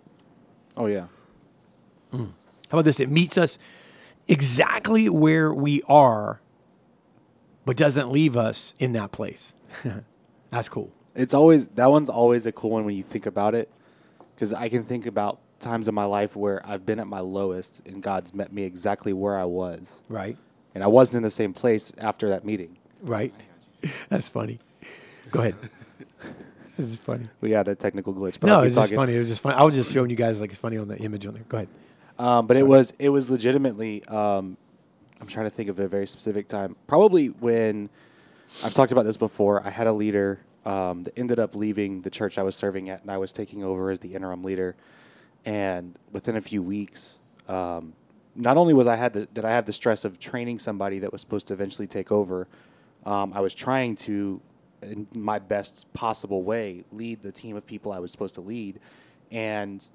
Oh 0.76 0.88
yeah. 0.88 1.06
Mm. 2.12 2.32
How 2.68 2.76
about 2.76 2.84
this? 2.84 3.00
It 3.00 3.08
meets 3.08 3.38
us 3.38 3.58
exactly 4.28 5.08
where 5.08 5.54
we 5.54 5.80
are, 5.88 6.42
but 7.64 7.78
doesn't 7.78 8.10
leave 8.10 8.36
us 8.36 8.74
in 8.78 8.92
that 8.92 9.10
place. 9.10 9.54
That's 10.50 10.68
cool. 10.68 10.90
It's 11.14 11.34
always 11.34 11.68
that 11.68 11.90
one's 11.90 12.08
always 12.08 12.46
a 12.46 12.52
cool 12.52 12.70
one 12.70 12.84
when 12.84 12.94
you 12.96 13.02
think 13.02 13.26
about 13.26 13.54
it, 13.54 13.70
because 14.34 14.52
I 14.54 14.68
can 14.68 14.82
think 14.82 15.06
about 15.06 15.40
times 15.58 15.88
in 15.88 15.94
my 15.94 16.04
life 16.04 16.34
where 16.36 16.64
I've 16.66 16.86
been 16.86 16.98
at 17.00 17.06
my 17.06 17.20
lowest 17.20 17.82
and 17.86 18.02
God's 18.02 18.32
met 18.32 18.52
me 18.52 18.62
exactly 18.64 19.12
where 19.12 19.36
I 19.38 19.44
was, 19.44 20.02
Right? 20.08 20.36
and 20.74 20.82
I 20.82 20.86
wasn't 20.86 21.18
in 21.18 21.22
the 21.22 21.30
same 21.30 21.52
place 21.52 21.92
after 21.98 22.28
that 22.30 22.44
meeting. 22.44 22.78
Right? 23.02 23.34
That's 24.08 24.28
funny. 24.28 24.58
Go 25.30 25.40
ahead. 25.40 25.56
this 26.76 26.88
is 26.88 26.96
funny. 26.96 27.28
We 27.40 27.50
had 27.50 27.68
a 27.68 27.74
technical 27.74 28.14
glitch, 28.14 28.38
but 28.40 28.46
no, 28.46 28.60
it's 28.62 28.76
just 28.76 28.94
funny. 28.94 29.14
It 29.14 29.18
was 29.18 29.28
just 29.28 29.40
funny. 29.42 29.56
I 29.56 29.62
was 29.64 29.74
just 29.74 29.92
showing 29.92 30.10
you 30.10 30.16
guys 30.16 30.40
like 30.40 30.50
it's 30.50 30.58
funny 30.58 30.78
on 30.78 30.88
the 30.88 30.96
image 30.96 31.26
on 31.26 31.34
there. 31.34 31.44
Go 31.48 31.58
ahead. 31.58 31.68
Um, 32.18 32.46
but 32.46 32.56
it 32.56 32.66
was 32.66 32.92
it 32.98 33.08
was 33.10 33.28
legitimately. 33.30 34.04
Um, 34.04 34.56
I'm 35.20 35.26
trying 35.26 35.46
to 35.46 35.50
think 35.50 35.68
of 35.68 35.78
a 35.78 35.88
very 35.88 36.06
specific 36.06 36.48
time. 36.48 36.76
Probably 36.86 37.28
when 37.28 37.90
I've 38.62 38.74
talked 38.74 38.92
about 38.92 39.04
this 39.04 39.16
before. 39.16 39.66
I 39.66 39.70
had 39.70 39.86
a 39.86 39.92
leader 39.92 40.40
um, 40.66 41.04
that 41.04 41.18
ended 41.18 41.38
up 41.38 41.54
leaving 41.54 42.02
the 42.02 42.10
church 42.10 42.36
I 42.36 42.42
was 42.42 42.54
serving 42.54 42.90
at, 42.90 43.02
and 43.02 43.10
I 43.10 43.16
was 43.18 43.32
taking 43.32 43.64
over 43.64 43.90
as 43.90 44.00
the 44.00 44.14
interim 44.14 44.44
leader. 44.44 44.76
And 45.44 45.98
within 46.12 46.36
a 46.36 46.40
few 46.40 46.62
weeks, 46.62 47.20
um, 47.48 47.94
not 48.34 48.56
only 48.56 48.74
was 48.74 48.86
I 48.86 48.96
had 48.96 49.14
the, 49.14 49.26
did 49.26 49.44
I 49.44 49.50
have 49.50 49.66
the 49.66 49.72
stress 49.72 50.04
of 50.04 50.18
training 50.18 50.58
somebody 50.58 50.98
that 50.98 51.12
was 51.12 51.20
supposed 51.20 51.46
to 51.48 51.54
eventually 51.54 51.86
take 51.86 52.12
over, 52.12 52.48
um, 53.06 53.32
I 53.32 53.40
was 53.40 53.54
trying 53.54 53.96
to, 53.96 54.40
in 54.82 55.06
my 55.14 55.38
best 55.38 55.90
possible 55.94 56.42
way, 56.42 56.84
lead 56.92 57.22
the 57.22 57.32
team 57.32 57.56
of 57.56 57.66
people 57.66 57.92
I 57.92 57.98
was 57.98 58.12
supposed 58.12 58.34
to 58.34 58.42
lead, 58.42 58.78
and 59.30 59.88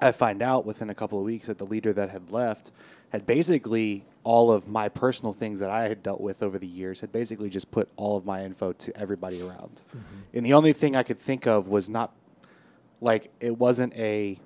I 0.00 0.12
find 0.12 0.42
out 0.42 0.66
within 0.66 0.90
a 0.90 0.94
couple 0.94 1.18
of 1.18 1.24
weeks 1.24 1.46
that 1.46 1.58
the 1.58 1.66
leader 1.66 1.92
that 1.94 2.10
had 2.10 2.30
left 2.30 2.70
had 3.10 3.26
basically 3.26 4.04
all 4.24 4.50
of 4.50 4.68
my 4.68 4.88
personal 4.88 5.32
things 5.32 5.60
that 5.60 5.70
I 5.70 5.88
had 5.88 6.02
dealt 6.02 6.20
with 6.20 6.42
over 6.42 6.58
the 6.58 6.66
years 6.66 7.00
had 7.00 7.12
basically 7.12 7.48
just 7.48 7.70
put 7.70 7.88
all 7.96 8.16
of 8.16 8.26
my 8.26 8.44
info 8.44 8.72
to 8.72 8.96
everybody 8.96 9.40
around. 9.40 9.82
Mm-hmm. 9.88 10.16
And 10.34 10.46
the 10.46 10.52
only 10.52 10.72
thing 10.72 10.96
I 10.96 11.02
could 11.02 11.18
think 11.18 11.46
of 11.46 11.68
was 11.68 11.88
not 11.88 12.12
like 13.00 13.30
it 13.40 13.56
wasn't 13.56 13.94
a 13.94 14.38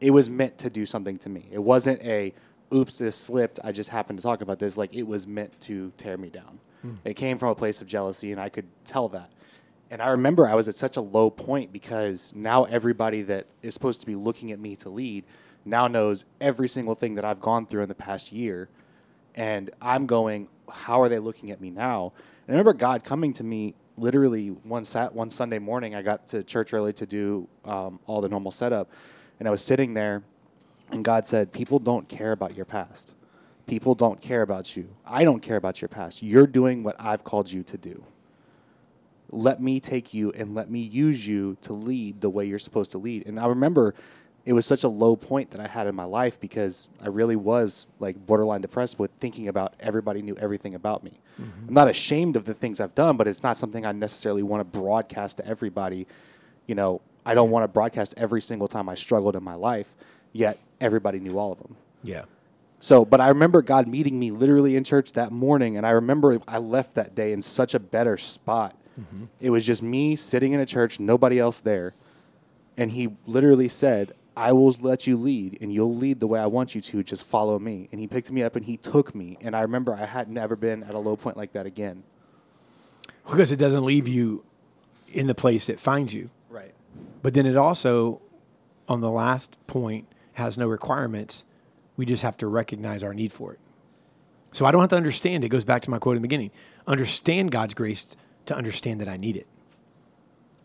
it 0.00 0.10
was 0.10 0.28
meant 0.28 0.58
to 0.58 0.70
do 0.70 0.84
something 0.84 1.16
to 1.18 1.28
me. 1.28 1.48
It 1.50 1.62
wasn't 1.62 2.02
a 2.02 2.34
oops 2.72 2.98
this 2.98 3.16
slipped, 3.16 3.58
I 3.64 3.72
just 3.72 3.90
happened 3.90 4.18
to 4.18 4.22
talk 4.22 4.40
about 4.40 4.58
this 4.58 4.76
like 4.76 4.94
it 4.94 5.04
was 5.04 5.26
meant 5.26 5.58
to 5.62 5.92
tear 5.96 6.16
me 6.16 6.28
down. 6.28 6.60
Mm. 6.84 6.98
It 7.04 7.14
came 7.14 7.38
from 7.38 7.48
a 7.48 7.54
place 7.54 7.80
of 7.80 7.86
jealousy 7.86 8.32
and 8.32 8.40
I 8.40 8.48
could 8.48 8.66
tell 8.84 9.08
that. 9.10 9.30
And 9.90 10.02
I 10.02 10.08
remember 10.08 10.46
I 10.46 10.54
was 10.54 10.68
at 10.68 10.74
such 10.74 10.96
a 10.96 11.00
low 11.00 11.30
point 11.30 11.72
because 11.72 12.32
now 12.34 12.64
everybody 12.64 13.22
that 13.22 13.46
is 13.62 13.72
supposed 13.72 14.00
to 14.00 14.06
be 14.06 14.16
looking 14.16 14.50
at 14.50 14.58
me 14.58 14.76
to 14.76 14.88
lead 14.88 15.24
now 15.66 15.88
knows 15.88 16.24
every 16.40 16.68
single 16.68 16.94
thing 16.94 17.14
that 17.16 17.24
I've 17.24 17.40
gone 17.40 17.66
through 17.66 17.82
in 17.82 17.88
the 17.88 17.94
past 17.94 18.32
year. 18.32 18.68
And 19.34 19.70
I'm 19.82 20.06
going, 20.06 20.48
how 20.70 21.02
are 21.02 21.08
they 21.08 21.18
looking 21.18 21.50
at 21.50 21.60
me 21.60 21.70
now? 21.70 22.12
And 22.46 22.54
I 22.54 22.58
remember 22.58 22.72
God 22.72 23.04
coming 23.04 23.32
to 23.34 23.44
me 23.44 23.74
literally 23.98 24.48
one 24.48 24.84
sat 24.84 25.14
one 25.14 25.30
Sunday 25.30 25.58
morning. 25.58 25.94
I 25.94 26.02
got 26.02 26.28
to 26.28 26.42
church 26.42 26.72
early 26.72 26.92
to 26.94 27.06
do 27.06 27.48
um, 27.64 27.98
all 28.06 28.20
the 28.20 28.28
normal 28.28 28.52
setup, 28.52 28.90
and 29.38 29.48
I 29.48 29.50
was 29.50 29.62
sitting 29.62 29.94
there, 29.94 30.22
and 30.90 31.04
God 31.04 31.26
said, 31.26 31.52
"People 31.52 31.78
don't 31.78 32.08
care 32.08 32.32
about 32.32 32.54
your 32.54 32.64
past. 32.64 33.14
People 33.66 33.94
don't 33.94 34.20
care 34.20 34.42
about 34.42 34.76
you. 34.76 34.88
I 35.04 35.24
don't 35.24 35.40
care 35.40 35.56
about 35.56 35.80
your 35.80 35.88
past. 35.88 36.22
You're 36.22 36.46
doing 36.46 36.82
what 36.82 36.94
I've 36.98 37.24
called 37.24 37.50
you 37.50 37.62
to 37.64 37.76
do." 37.76 38.04
let 39.30 39.60
me 39.60 39.80
take 39.80 40.14
you 40.14 40.30
and 40.32 40.54
let 40.54 40.70
me 40.70 40.80
use 40.80 41.26
you 41.26 41.56
to 41.62 41.72
lead 41.72 42.20
the 42.20 42.30
way 42.30 42.44
you're 42.44 42.58
supposed 42.58 42.92
to 42.92 42.98
lead. 42.98 43.26
And 43.26 43.40
I 43.40 43.46
remember 43.46 43.94
it 44.46 44.52
was 44.52 44.64
such 44.64 44.84
a 44.84 44.88
low 44.88 45.16
point 45.16 45.50
that 45.50 45.60
I 45.60 45.66
had 45.66 45.86
in 45.86 45.94
my 45.94 46.04
life 46.04 46.40
because 46.40 46.88
I 47.02 47.08
really 47.08 47.36
was 47.36 47.86
like 47.98 48.26
borderline 48.26 48.62
depressed 48.62 48.98
with 48.98 49.10
thinking 49.18 49.48
about 49.48 49.74
everybody 49.80 50.22
knew 50.22 50.36
everything 50.36 50.74
about 50.74 51.04
me. 51.04 51.18
Mm-hmm. 51.40 51.68
I'm 51.68 51.74
not 51.74 51.88
ashamed 51.88 52.36
of 52.36 52.44
the 52.44 52.54
things 52.54 52.80
I've 52.80 52.94
done, 52.94 53.16
but 53.16 53.28
it's 53.28 53.42
not 53.42 53.58
something 53.58 53.84
I 53.84 53.92
necessarily 53.92 54.42
want 54.42 54.60
to 54.60 54.78
broadcast 54.78 55.38
to 55.38 55.46
everybody. 55.46 56.06
You 56.66 56.74
know, 56.74 57.02
I 57.26 57.34
don't 57.34 57.50
want 57.50 57.64
to 57.64 57.68
broadcast 57.68 58.14
every 58.16 58.40
single 58.40 58.68
time 58.68 58.88
I 58.88 58.94
struggled 58.94 59.36
in 59.36 59.42
my 59.42 59.54
life, 59.54 59.94
yet 60.32 60.58
everybody 60.80 61.18
knew 61.20 61.38
all 61.38 61.52
of 61.52 61.58
them. 61.58 61.76
Yeah. 62.02 62.24
So, 62.78 63.04
but 63.04 63.20
I 63.20 63.28
remember 63.28 63.62
God 63.62 63.88
meeting 63.88 64.18
me 64.18 64.30
literally 64.30 64.76
in 64.76 64.84
church 64.84 65.12
that 65.12 65.32
morning, 65.32 65.76
and 65.76 65.86
I 65.86 65.90
remember 65.90 66.38
I 66.46 66.58
left 66.58 66.94
that 66.94 67.14
day 67.14 67.32
in 67.32 67.42
such 67.42 67.74
a 67.74 67.80
better 67.80 68.16
spot 68.16 68.76
Mm-hmm. 69.00 69.24
It 69.40 69.50
was 69.50 69.66
just 69.66 69.82
me 69.82 70.16
sitting 70.16 70.52
in 70.52 70.60
a 70.60 70.66
church, 70.66 70.98
nobody 70.98 71.38
else 71.38 71.58
there. 71.58 71.92
And 72.76 72.90
he 72.90 73.10
literally 73.26 73.68
said, 73.68 74.12
I 74.36 74.52
will 74.52 74.70
let 74.80 75.06
you 75.06 75.16
lead 75.16 75.58
and 75.62 75.72
you'll 75.72 75.94
lead 75.94 76.20
the 76.20 76.26
way 76.26 76.38
I 76.38 76.46
want 76.46 76.74
you 76.74 76.80
to. 76.82 77.02
Just 77.02 77.24
follow 77.24 77.58
me. 77.58 77.88
And 77.90 77.98
he 77.98 78.06
picked 78.06 78.30
me 78.30 78.42
up 78.42 78.54
and 78.54 78.64
he 78.64 78.76
took 78.76 79.14
me. 79.14 79.38
And 79.40 79.56
I 79.56 79.62
remember 79.62 79.94
I 79.94 80.04
had 80.04 80.28
never 80.28 80.56
been 80.56 80.82
at 80.82 80.94
a 80.94 80.98
low 80.98 81.16
point 81.16 81.38
like 81.38 81.52
that 81.52 81.64
again. 81.64 82.02
Because 83.26 83.50
it 83.50 83.56
doesn't 83.56 83.84
leave 83.84 84.06
you 84.06 84.44
in 85.08 85.26
the 85.26 85.34
place 85.34 85.68
it 85.68 85.80
finds 85.80 86.12
you. 86.12 86.28
Right. 86.50 86.74
But 87.22 87.32
then 87.32 87.46
it 87.46 87.56
also, 87.56 88.20
on 88.88 89.00
the 89.00 89.10
last 89.10 89.58
point, 89.66 90.06
has 90.34 90.58
no 90.58 90.68
requirements. 90.68 91.44
We 91.96 92.04
just 92.04 92.22
have 92.22 92.36
to 92.38 92.46
recognize 92.46 93.02
our 93.02 93.14
need 93.14 93.32
for 93.32 93.54
it. 93.54 93.60
So 94.52 94.66
I 94.66 94.70
don't 94.70 94.82
have 94.82 94.90
to 94.90 94.96
understand. 94.96 95.44
It 95.44 95.48
goes 95.48 95.64
back 95.64 95.82
to 95.82 95.90
my 95.90 95.98
quote 95.98 96.16
in 96.16 96.22
the 96.22 96.28
beginning. 96.28 96.50
Understand 96.86 97.50
God's 97.50 97.74
grace 97.74 98.16
to 98.46 98.54
understand 98.54 99.00
that 99.00 99.08
I 99.08 99.16
need 99.16 99.36
it. 99.36 99.46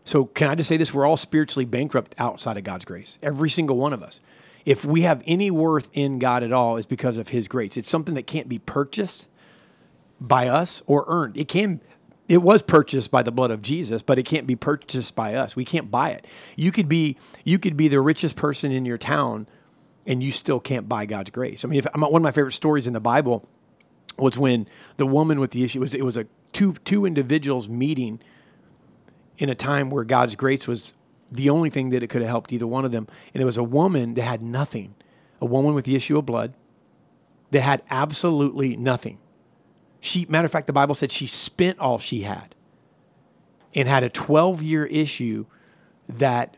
So, 0.04 0.26
can 0.26 0.48
I 0.48 0.54
just 0.54 0.68
say 0.68 0.76
this? 0.76 0.92
We're 0.92 1.06
all 1.06 1.16
spiritually 1.16 1.64
bankrupt 1.64 2.14
outside 2.18 2.56
of 2.56 2.64
God's 2.64 2.84
grace. 2.84 3.18
Every 3.22 3.48
single 3.48 3.76
one 3.76 3.92
of 3.92 4.02
us. 4.02 4.20
If 4.64 4.84
we 4.84 5.02
have 5.02 5.22
any 5.26 5.50
worth 5.50 5.88
in 5.92 6.18
God 6.18 6.42
at 6.42 6.52
all, 6.52 6.76
it's 6.76 6.86
because 6.86 7.16
of 7.16 7.28
His 7.28 7.48
grace. 7.48 7.76
It's 7.76 7.90
something 7.90 8.14
that 8.14 8.26
can't 8.26 8.48
be 8.48 8.58
purchased 8.58 9.28
by 10.20 10.48
us 10.48 10.82
or 10.86 11.04
earned. 11.06 11.36
It 11.36 11.48
can. 11.48 11.80
It 12.28 12.38
was 12.38 12.62
purchased 12.62 13.10
by 13.10 13.22
the 13.22 13.32
blood 13.32 13.50
of 13.50 13.62
Jesus, 13.62 14.00
but 14.00 14.18
it 14.18 14.22
can't 14.22 14.46
be 14.46 14.56
purchased 14.56 15.14
by 15.14 15.34
us. 15.34 15.54
We 15.54 15.64
can't 15.64 15.90
buy 15.90 16.10
it. 16.10 16.26
You 16.56 16.72
could 16.72 16.88
be 16.88 17.16
you 17.44 17.58
could 17.58 17.76
be 17.76 17.88
the 17.88 18.00
richest 18.00 18.36
person 18.36 18.72
in 18.72 18.84
your 18.84 18.98
town, 18.98 19.46
and 20.06 20.22
you 20.22 20.32
still 20.32 20.60
can't 20.60 20.88
buy 20.88 21.06
God's 21.06 21.30
grace. 21.30 21.64
I 21.64 21.68
mean, 21.68 21.80
if, 21.80 21.86
one 21.94 22.14
of 22.14 22.22
my 22.22 22.32
favorite 22.32 22.52
stories 22.52 22.86
in 22.86 22.92
the 22.92 23.00
Bible 23.00 23.46
was 24.18 24.38
when 24.38 24.68
the 24.96 25.06
woman 25.06 25.40
with 25.40 25.50
the 25.50 25.64
issue 25.64 25.80
was 25.80 25.94
it 25.94 26.04
was 26.04 26.16
a 26.16 26.26
two 26.52 26.74
two 26.84 27.04
individuals 27.04 27.68
meeting 27.68 28.20
in 29.42 29.48
a 29.48 29.56
time 29.56 29.90
where 29.90 30.04
God's 30.04 30.36
grace 30.36 30.68
was 30.68 30.94
the 31.28 31.50
only 31.50 31.68
thing 31.68 31.90
that 31.90 32.00
it 32.00 32.06
could 32.06 32.22
have 32.22 32.30
helped 32.30 32.52
either 32.52 32.66
one 32.66 32.84
of 32.84 32.92
them. 32.92 33.08
And 33.34 33.42
it 33.42 33.44
was 33.44 33.56
a 33.56 33.64
woman 33.64 34.14
that 34.14 34.22
had 34.22 34.40
nothing, 34.40 34.94
a 35.40 35.46
woman 35.46 35.74
with 35.74 35.84
the 35.84 35.96
issue 35.96 36.16
of 36.16 36.24
blood 36.24 36.54
that 37.50 37.62
had 37.62 37.82
absolutely 37.90 38.76
nothing. 38.76 39.18
She, 39.98 40.26
matter 40.26 40.46
of 40.46 40.52
fact, 40.52 40.68
the 40.68 40.72
Bible 40.72 40.94
said 40.94 41.10
she 41.10 41.26
spent 41.26 41.80
all 41.80 41.98
she 41.98 42.22
had 42.22 42.54
and 43.74 43.88
had 43.88 44.04
a 44.04 44.08
12 44.08 44.62
year 44.62 44.86
issue 44.86 45.46
that 46.08 46.56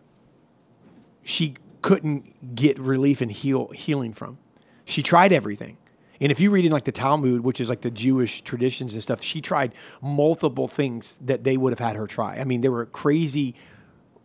she 1.23 1.55
couldn't 1.81 2.55
get 2.55 2.79
relief 2.79 3.23
and 3.23 3.33
heal, 3.33 3.68
healing 3.68 4.12
from. 4.12 4.37
She 4.85 5.03
tried 5.03 5.33
everything. 5.33 5.79
And 6.25 6.33
if 6.33 6.41
you 6.41 6.51
read 6.51 6.65
in 6.65 6.73
like 6.73 6.85
the 6.85 6.91
Talmud, 6.93 7.43
which 7.43 7.61
is 7.61 7.69
like 7.69 7.83
the 7.83 7.91
Jewish 7.91 8.41
traditions 8.41 8.95
and 8.95 9.03
stuff, 9.03 9.23
she 9.23 9.43
tried 9.43 9.75
multiple 10.01 10.69
things 10.69 11.19
that 11.21 11.45
they 11.45 11.59
would 11.59 11.71
have 11.71 11.79
had 11.79 11.97
her 11.97 12.07
try. 12.07 12.37
I 12.39 12.45
mean, 12.45 12.63
there 12.63 12.73
were 12.73 12.87
crazy 12.87 13.55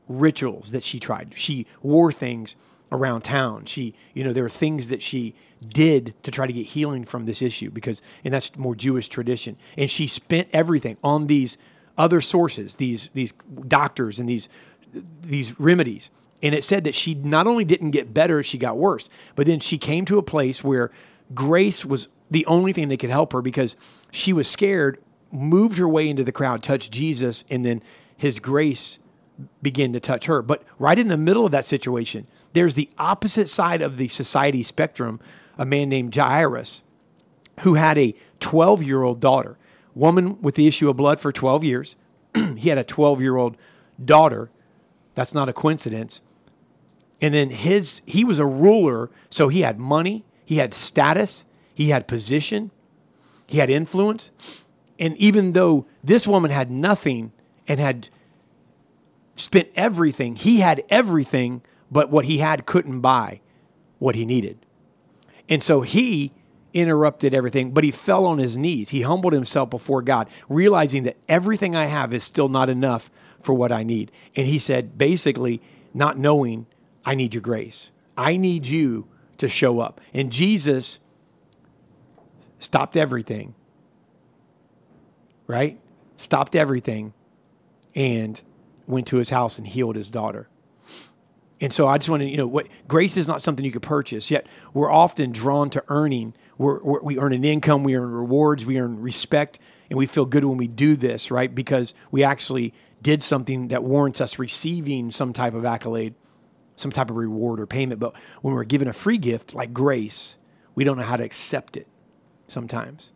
rituals 0.08 0.72
that 0.72 0.82
she 0.82 0.98
tried. 0.98 1.34
She 1.36 1.68
wore 1.84 2.14
things 2.14 2.56
around 2.90 3.24
town. 3.24 3.66
She, 3.66 3.96
you 4.14 4.24
know, 4.24 4.32
there 4.32 4.44
were 4.44 4.50
things 4.50 4.88
that 4.88 5.02
she 5.04 5.36
did 5.68 6.14
to 6.24 6.32
try 6.32 6.48
to 6.48 6.54
get 6.54 6.68
healing 6.68 7.04
from 7.04 7.26
this 7.26 7.42
issue 7.42 7.70
because, 7.70 8.02
and 8.24 8.34
that's 8.34 8.56
more 8.56 8.76
Jewish 8.76 9.10
tradition. 9.10 9.58
And 9.78 9.92
she 9.92 10.08
spent 10.08 10.48
everything 10.54 10.96
on 11.04 11.28
these 11.28 11.58
other 11.98 12.22
sources, 12.22 12.78
these 12.78 13.10
these 13.14 13.34
doctors 13.68 14.20
and 14.20 14.30
these 14.30 14.48
these 15.22 15.60
remedies. 15.60 16.12
And 16.42 16.56
it 16.56 16.64
said 16.64 16.86
that 16.86 16.96
she 16.96 17.14
not 17.14 17.46
only 17.46 17.66
didn't 17.66 17.92
get 17.92 18.14
better, 18.14 18.42
she 18.42 18.58
got 18.58 18.78
worse. 18.78 19.10
But 19.36 19.48
then 19.48 19.60
she 19.60 19.78
came 19.78 20.06
to 20.06 20.18
a 20.18 20.24
place 20.24 20.64
where 20.64 20.92
grace 21.34 21.86
was 21.86 22.08
the 22.30 22.46
only 22.46 22.74
thing 22.74 22.90
that 22.90 23.00
could 23.00 23.10
help 23.10 23.34
her 23.34 23.42
because 23.42 23.76
she 24.12 24.34
was 24.34 24.48
scared, 24.48 25.00
moved 25.32 25.78
her 25.78 25.88
way 25.88 26.10
into 26.10 26.24
the 26.24 26.32
crowd, 26.32 26.64
touched 26.64 26.92
Jesus, 26.92 27.44
and 27.50 27.64
then 27.66 27.82
his 28.18 28.40
grace 28.40 29.00
began 29.62 29.94
to 29.94 30.00
touch 30.00 30.26
her. 30.26 30.42
But 30.42 30.64
right 30.78 30.98
in 30.98 31.08
the 31.08 31.18
middle 31.18 31.46
of 31.46 31.52
that 31.52 31.66
situation, 31.66 32.28
there's 32.54 32.74
the 32.74 32.90
opposite 32.98 33.48
side 33.50 33.82
of 33.82 33.98
the 33.98 34.08
society 34.08 34.64
spectrum, 34.64 35.20
a 35.58 35.66
man 35.66 35.90
named 35.90 36.16
Jairus, 36.16 36.84
who 37.62 37.76
had 37.76 37.98
a 37.98 38.16
12 38.40 38.84
year 38.84 39.04
old 39.04 39.20
daughter, 39.20 39.58
woman 39.94 40.42
with 40.42 40.56
the 40.56 40.68
issue 40.68 40.90
of 40.90 40.98
blood 40.98 41.20
for 41.20 41.32
12 41.32 41.64
years. 41.64 41.96
he 42.58 42.70
had 42.70 42.78
a 42.78 42.84
12 42.84 43.22
year 43.22 43.36
old 43.36 43.58
daughter. 44.04 44.50
That's 45.16 45.34
not 45.34 45.50
a 45.50 45.54
coincidence. 45.54 46.22
And 47.22 47.34
then 47.34 47.50
his 47.50 48.02
he 48.06 48.24
was 48.24 48.40
a 48.40 48.46
ruler, 48.46 49.10
so 49.30 49.50
he 49.50 49.62
had 49.62 49.78
money, 49.78 50.24
he 50.50 50.56
had 50.56 50.74
status, 50.74 51.46
he 51.76 51.90
had 51.90 52.08
position, 52.08 52.72
he 53.46 53.60
had 53.60 53.70
influence. 53.70 54.32
And 54.98 55.16
even 55.18 55.54
though 55.54 55.86
this 56.04 56.26
woman 56.26 56.50
had 56.50 56.72
nothing 56.72 57.34
and 57.68 57.80
had 57.80 58.10
spent 59.36 59.70
everything, 59.76 60.36
he 60.36 60.62
had 60.62 60.84
everything, 60.90 61.62
but 61.92 62.10
what 62.10 62.26
he 62.26 62.40
had 62.40 62.66
couldn't 62.66 63.02
buy 63.02 63.42
what 64.00 64.16
he 64.16 64.26
needed. 64.26 64.58
And 65.48 65.62
so 65.62 65.82
he 65.82 66.32
interrupted 66.74 67.32
everything, 67.36 67.70
but 67.70 67.84
he 67.84 67.92
fell 67.92 68.26
on 68.26 68.40
his 68.40 68.58
knees. 68.58 68.90
He 68.90 69.04
humbled 69.04 69.34
himself 69.34 69.70
before 69.70 70.02
God, 70.02 70.30
realizing 70.50 71.04
that 71.04 71.18
everything 71.28 71.76
I 71.76 71.86
have 71.86 72.12
is 72.12 72.24
still 72.24 72.50
not 72.50 72.70
enough 72.70 73.12
for 73.44 73.54
what 73.54 73.72
I 73.72 73.84
need. 73.84 74.12
And 74.36 74.48
he 74.48 74.58
said, 74.58 74.98
basically, 74.98 75.62
not 75.94 76.18
knowing, 76.18 76.66
I 77.06 77.14
need 77.14 77.36
your 77.36 77.42
grace. 77.42 77.92
I 78.18 78.36
need 78.36 78.66
you 78.66 79.08
to 79.40 79.48
show 79.48 79.80
up. 79.80 80.00
And 80.14 80.32
Jesus 80.32 81.00
stopped 82.60 82.96
everything, 82.96 83.56
right? 85.48 85.80
Stopped 86.18 86.56
everything 86.56 87.14
and 87.96 88.42
went 88.88 89.08
to 89.08 89.18
his 89.18 89.30
house 89.30 89.58
and 89.58 89.68
healed 89.68 89.96
his 89.96 90.10
daughter. 90.10 90.48
And 91.62 91.74
so 91.74 91.88
I 91.88 91.98
just 91.98 92.10
want 92.10 92.22
to, 92.22 92.30
you 92.30 92.38
know, 92.38 92.48
what 92.48 92.68
grace 92.88 93.18
is 93.18 93.28
not 93.28 93.42
something 93.42 93.66
you 93.66 93.72
could 93.72 93.82
purchase. 93.82 94.32
Yet 94.32 94.48
we're 94.74 94.92
often 94.92 95.32
drawn 95.32 95.70
to 95.72 95.84
earning. 95.90 96.34
We're, 96.58 96.82
we're, 96.82 97.02
we 97.02 97.20
earn 97.20 97.34
an 97.34 97.44
income, 97.44 97.84
we 97.84 97.96
earn 97.96 98.12
rewards, 98.12 98.66
we 98.66 98.80
earn 98.80 99.02
respect, 99.02 99.60
and 99.90 99.98
we 99.98 100.06
feel 100.06 100.26
good 100.26 100.46
when 100.46 100.58
we 100.58 100.68
do 100.68 100.96
this, 100.96 101.32
right? 101.32 101.54
Because 101.54 101.94
we 102.12 102.24
actually 102.24 102.74
did 103.02 103.24
something 103.24 103.70
that 103.70 103.84
warrants 103.84 104.22
us 104.22 104.40
receiving 104.40 105.12
some 105.12 105.34
type 105.34 105.54
of 105.54 105.66
accolade 105.66 106.14
some 106.80 106.92
type 106.92 107.10
of 107.10 107.18
reward 107.18 107.60
or 107.60 107.66
payment. 107.66 108.00
But 108.00 108.16
when 108.42 108.54
we're 108.54 108.64
given 108.64 108.88
a 108.88 108.94
free 108.94 109.18
gift 109.18 109.54
like 109.54 109.74
grace, 109.74 110.38
we 110.76 110.84
don't 110.84 110.98
know 110.98 111.04
how 111.04 111.18
to 111.18 111.24
accept 111.24 111.76
it 111.78 111.88
sometimes 112.48 113.12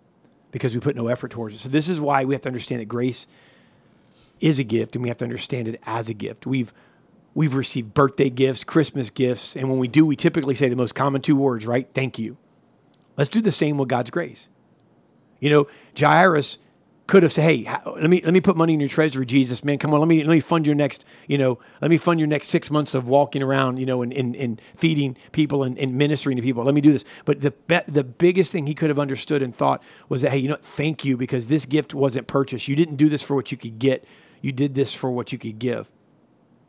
because 0.52 0.74
we 0.74 0.80
put 0.80 0.96
no 0.96 1.08
effort 1.08 1.32
towards 1.32 1.56
it. 1.56 1.60
So 1.60 1.70
this 1.70 1.88
is 1.88 2.00
why 2.00 2.26
we 2.26 2.34
have 2.34 2.42
to 2.42 2.50
understand 2.50 2.82
that 2.82 2.86
grace 2.86 3.26
is 4.40 4.60
a 4.60 4.64
gift 4.64 4.96
and 4.96 5.04
we 5.04 5.10
have 5.10 5.18
to 5.20 5.26
understand 5.26 5.68
it 5.68 5.80
as 5.84 6.10
a 6.10 6.14
gift. 6.14 6.46
We've 6.46 6.74
we've 7.34 7.56
received 7.56 7.94
birthday 7.94 8.30
gifts, 8.30 8.64
Christmas 8.64 9.10
gifts, 9.10 9.56
and 9.56 9.70
when 9.70 9.80
we 9.80 9.88
do, 9.88 10.06
we 10.06 10.16
typically 10.16 10.56
say 10.56 10.70
the 10.70 10.76
most 10.76 10.94
common 10.94 11.22
two 11.22 11.36
words, 11.36 11.66
right? 11.66 11.88
Thank 11.94 12.20
you. 12.20 12.38
Let's 13.16 13.30
do 13.30 13.42
the 13.42 13.52
same 13.52 13.78
with 13.78 13.90
God's 13.90 14.10
grace. 14.10 14.48
You 15.40 15.50
know, 15.50 15.68
Jairus 15.98 16.58
could 17.14 17.22
have 17.22 17.32
said, 17.32 17.44
"Hey, 17.44 17.70
let 17.86 18.10
me 18.10 18.24
let 18.24 18.34
me 18.34 18.42
put 18.42 18.58
money 18.58 18.74
in 18.74 18.80
your 18.80 18.90
treasury, 18.90 19.24
Jesus, 19.24 19.64
man. 19.64 19.78
Come 19.78 19.94
on, 19.94 20.00
let 20.00 20.08
me 20.10 20.24
let 20.24 20.34
me 20.34 20.40
fund 20.40 20.66
your 20.66 20.74
next, 20.74 21.06
you 21.28 21.38
know, 21.38 21.60
let 21.80 21.92
me 21.92 21.98
fund 21.98 22.20
your 22.20 22.26
next 22.26 22.48
six 22.48 22.72
months 22.72 22.96
of 22.96 23.08
walking 23.08 23.44
around, 23.44 23.78
you 23.78 23.86
know, 23.86 24.02
and, 24.02 24.12
and, 24.14 24.36
and 24.36 24.60
feeding 24.76 25.16
people 25.32 25.62
and, 25.62 25.78
and 25.78 25.94
ministering 25.94 26.38
to 26.38 26.42
people. 26.42 26.64
Let 26.64 26.74
me 26.74 26.82
do 26.82 26.92
this." 26.92 27.06
But 27.26 27.42
the 27.42 27.54
the 27.88 28.04
biggest 28.04 28.52
thing 28.52 28.66
he 28.66 28.74
could 28.74 28.90
have 28.90 28.98
understood 28.98 29.44
and 29.44 29.56
thought 29.56 29.84
was 30.10 30.24
that, 30.24 30.32
"Hey, 30.32 30.40
you 30.40 30.50
know, 30.50 30.58
thank 30.60 31.06
you 31.06 31.16
because 31.16 31.50
this 31.50 31.68
gift 31.68 31.94
wasn't 31.94 32.26
purchased. 32.26 32.68
You 32.68 32.76
didn't 32.76 32.96
do 32.96 33.10
this 33.10 33.22
for 33.22 33.36
what 33.36 33.52
you 33.52 33.60
could 33.60 33.78
get. 33.78 34.04
You 34.42 34.52
did 34.52 34.74
this 34.74 34.92
for 34.92 35.12
what 35.12 35.32
you 35.32 35.38
could 35.38 35.60
give." 35.60 35.92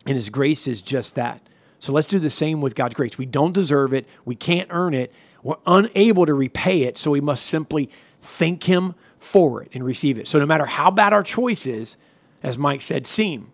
And 0.04 0.14
His 0.14 0.28
grace 0.28 0.68
is 0.68 0.82
just 0.82 1.14
that. 1.14 1.40
So 1.78 1.90
let's 1.90 2.06
do 2.06 2.18
the 2.18 2.28
same 2.28 2.60
with 2.60 2.74
God's 2.74 2.96
grace. 2.96 3.16
We 3.16 3.24
don't 3.24 3.54
deserve 3.54 3.94
it. 3.94 4.06
We 4.26 4.34
can't 4.34 4.68
earn 4.70 4.92
it. 4.92 5.10
We're 5.42 5.56
unable 5.66 6.26
to 6.26 6.34
repay 6.34 6.82
it. 6.82 6.98
So 6.98 7.12
we 7.12 7.22
must 7.22 7.46
simply 7.46 7.88
thank 8.20 8.64
Him 8.64 8.94
for 9.24 9.62
it 9.62 9.70
and 9.72 9.84
receive 9.84 10.18
it. 10.18 10.28
So 10.28 10.38
no 10.38 10.46
matter 10.46 10.66
how 10.66 10.90
bad 10.90 11.12
our 11.12 11.22
choices, 11.22 11.96
as 12.42 12.58
Mike 12.58 12.80
said, 12.80 13.06
seem, 13.06 13.52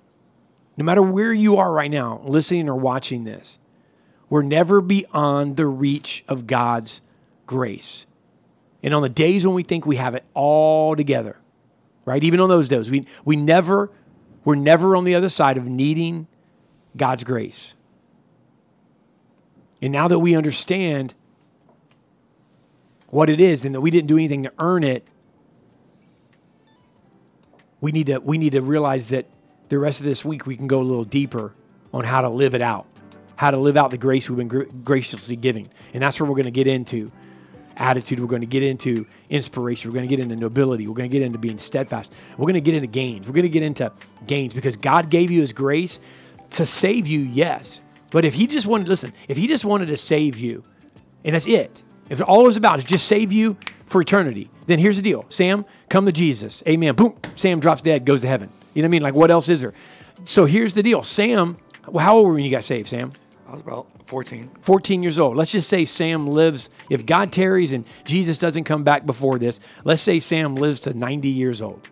no 0.76 0.84
matter 0.84 1.02
where 1.02 1.32
you 1.32 1.56
are 1.56 1.72
right 1.72 1.90
now, 1.90 2.20
listening 2.24 2.68
or 2.68 2.76
watching 2.76 3.24
this, 3.24 3.58
we're 4.28 4.42
never 4.42 4.80
beyond 4.80 5.56
the 5.56 5.66
reach 5.66 6.24
of 6.28 6.46
God's 6.46 7.00
grace. 7.46 8.06
And 8.82 8.94
on 8.94 9.02
the 9.02 9.08
days 9.08 9.46
when 9.46 9.54
we 9.54 9.62
think 9.62 9.86
we 9.86 9.96
have 9.96 10.14
it 10.14 10.24
all 10.34 10.96
together, 10.96 11.36
right? 12.04 12.22
Even 12.22 12.40
on 12.40 12.48
those 12.48 12.68
days, 12.68 12.90
we, 12.90 13.04
we 13.24 13.36
never, 13.36 13.90
we're 14.44 14.54
never 14.54 14.96
on 14.96 15.04
the 15.04 15.14
other 15.14 15.28
side 15.28 15.56
of 15.56 15.66
needing 15.66 16.26
God's 16.96 17.24
grace. 17.24 17.74
And 19.82 19.92
now 19.92 20.08
that 20.08 20.18
we 20.18 20.34
understand 20.34 21.14
what 23.08 23.28
it 23.28 23.40
is 23.40 23.64
and 23.64 23.74
that 23.74 23.80
we 23.80 23.90
didn't 23.90 24.08
do 24.08 24.16
anything 24.16 24.44
to 24.44 24.52
earn 24.58 24.84
it, 24.84 25.06
we 27.80 27.92
need 27.92 28.06
to 28.06 28.18
we 28.18 28.38
need 28.38 28.52
to 28.52 28.62
realize 28.62 29.06
that 29.08 29.26
the 29.68 29.78
rest 29.78 30.00
of 30.00 30.06
this 30.06 30.24
week 30.24 30.46
we 30.46 30.56
can 30.56 30.66
go 30.66 30.80
a 30.80 30.82
little 30.82 31.04
deeper 31.04 31.54
on 31.92 32.04
how 32.04 32.20
to 32.20 32.28
live 32.28 32.54
it 32.54 32.62
out, 32.62 32.86
how 33.36 33.50
to 33.50 33.56
live 33.56 33.76
out 33.76 33.90
the 33.90 33.98
grace 33.98 34.28
we've 34.28 34.38
been 34.38 34.48
gr- 34.48 34.64
graciously 34.84 35.36
giving, 35.36 35.68
and 35.94 36.02
that's 36.02 36.20
where 36.20 36.28
we're 36.28 36.36
going 36.36 36.44
to 36.44 36.50
get 36.50 36.66
into 36.66 37.10
attitude. 37.76 38.20
We're 38.20 38.26
going 38.26 38.42
to 38.42 38.46
get 38.46 38.62
into 38.62 39.06
inspiration. 39.28 39.90
We're 39.90 39.94
going 39.94 40.08
to 40.08 40.16
get 40.16 40.22
into 40.22 40.36
nobility. 40.36 40.86
We're 40.86 40.94
going 40.94 41.10
to 41.10 41.16
get 41.16 41.24
into 41.24 41.38
being 41.38 41.58
steadfast. 41.58 42.12
We're 42.36 42.44
going 42.44 42.54
to 42.54 42.60
get 42.60 42.74
into 42.74 42.86
gains. 42.86 43.26
We're 43.26 43.34
going 43.34 43.44
to 43.44 43.48
get 43.48 43.62
into 43.62 43.92
gains 44.26 44.54
because 44.54 44.76
God 44.76 45.10
gave 45.10 45.30
you 45.30 45.40
His 45.40 45.52
grace 45.52 45.98
to 46.50 46.66
save 46.66 47.06
you, 47.06 47.20
yes. 47.20 47.80
But 48.10 48.24
if 48.24 48.34
He 48.34 48.46
just 48.46 48.66
wanted, 48.66 48.88
listen, 48.88 49.12
if 49.28 49.36
He 49.36 49.46
just 49.46 49.64
wanted 49.64 49.86
to 49.86 49.96
save 49.96 50.36
you, 50.38 50.64
and 51.24 51.34
that's 51.34 51.46
it, 51.46 51.82
if 52.10 52.20
all 52.20 52.42
it 52.42 52.46
was 52.46 52.56
about 52.56 52.78
is 52.78 52.84
just 52.84 53.06
save 53.06 53.32
you 53.32 53.56
for 53.86 54.02
eternity, 54.02 54.50
then 54.66 54.78
here's 54.78 54.96
the 54.96 55.02
deal 55.02 55.24
Sam, 55.30 55.64
come 55.88 56.04
to 56.06 56.12
Jesus. 56.12 56.62
Amen. 56.68 56.94
Boom. 56.94 57.16
Sam 57.36 57.60
drops 57.60 57.80
dead, 57.80 58.04
goes 58.04 58.20
to 58.20 58.28
heaven. 58.28 58.50
You 58.74 58.82
know 58.82 58.86
what 58.86 58.90
I 58.90 58.92
mean? 58.92 59.02
Like, 59.02 59.14
what 59.14 59.30
else 59.30 59.48
is 59.48 59.62
there? 59.62 59.72
So 60.24 60.44
here's 60.44 60.74
the 60.74 60.82
deal 60.82 61.02
Sam, 61.02 61.56
well, 61.88 62.04
how 62.04 62.16
old 62.16 62.26
were 62.26 62.32
you 62.32 62.34
when 62.34 62.44
you 62.44 62.50
got 62.50 62.64
saved, 62.64 62.88
Sam? 62.88 63.12
I 63.48 63.52
was 63.52 63.62
about 63.62 63.86
14. 64.06 64.50
14 64.62 65.02
years 65.02 65.18
old. 65.18 65.36
Let's 65.36 65.50
just 65.50 65.68
say 65.68 65.84
Sam 65.84 66.26
lives, 66.26 66.68
if 66.88 67.06
God 67.06 67.32
tarries 67.32 67.72
and 67.72 67.84
Jesus 68.04 68.38
doesn't 68.38 68.64
come 68.64 68.84
back 68.84 69.06
before 69.06 69.38
this, 69.38 69.60
let's 69.84 70.02
say 70.02 70.20
Sam 70.20 70.56
lives 70.56 70.80
to 70.80 70.94
90 70.94 71.28
years 71.28 71.62
old. 71.62 71.88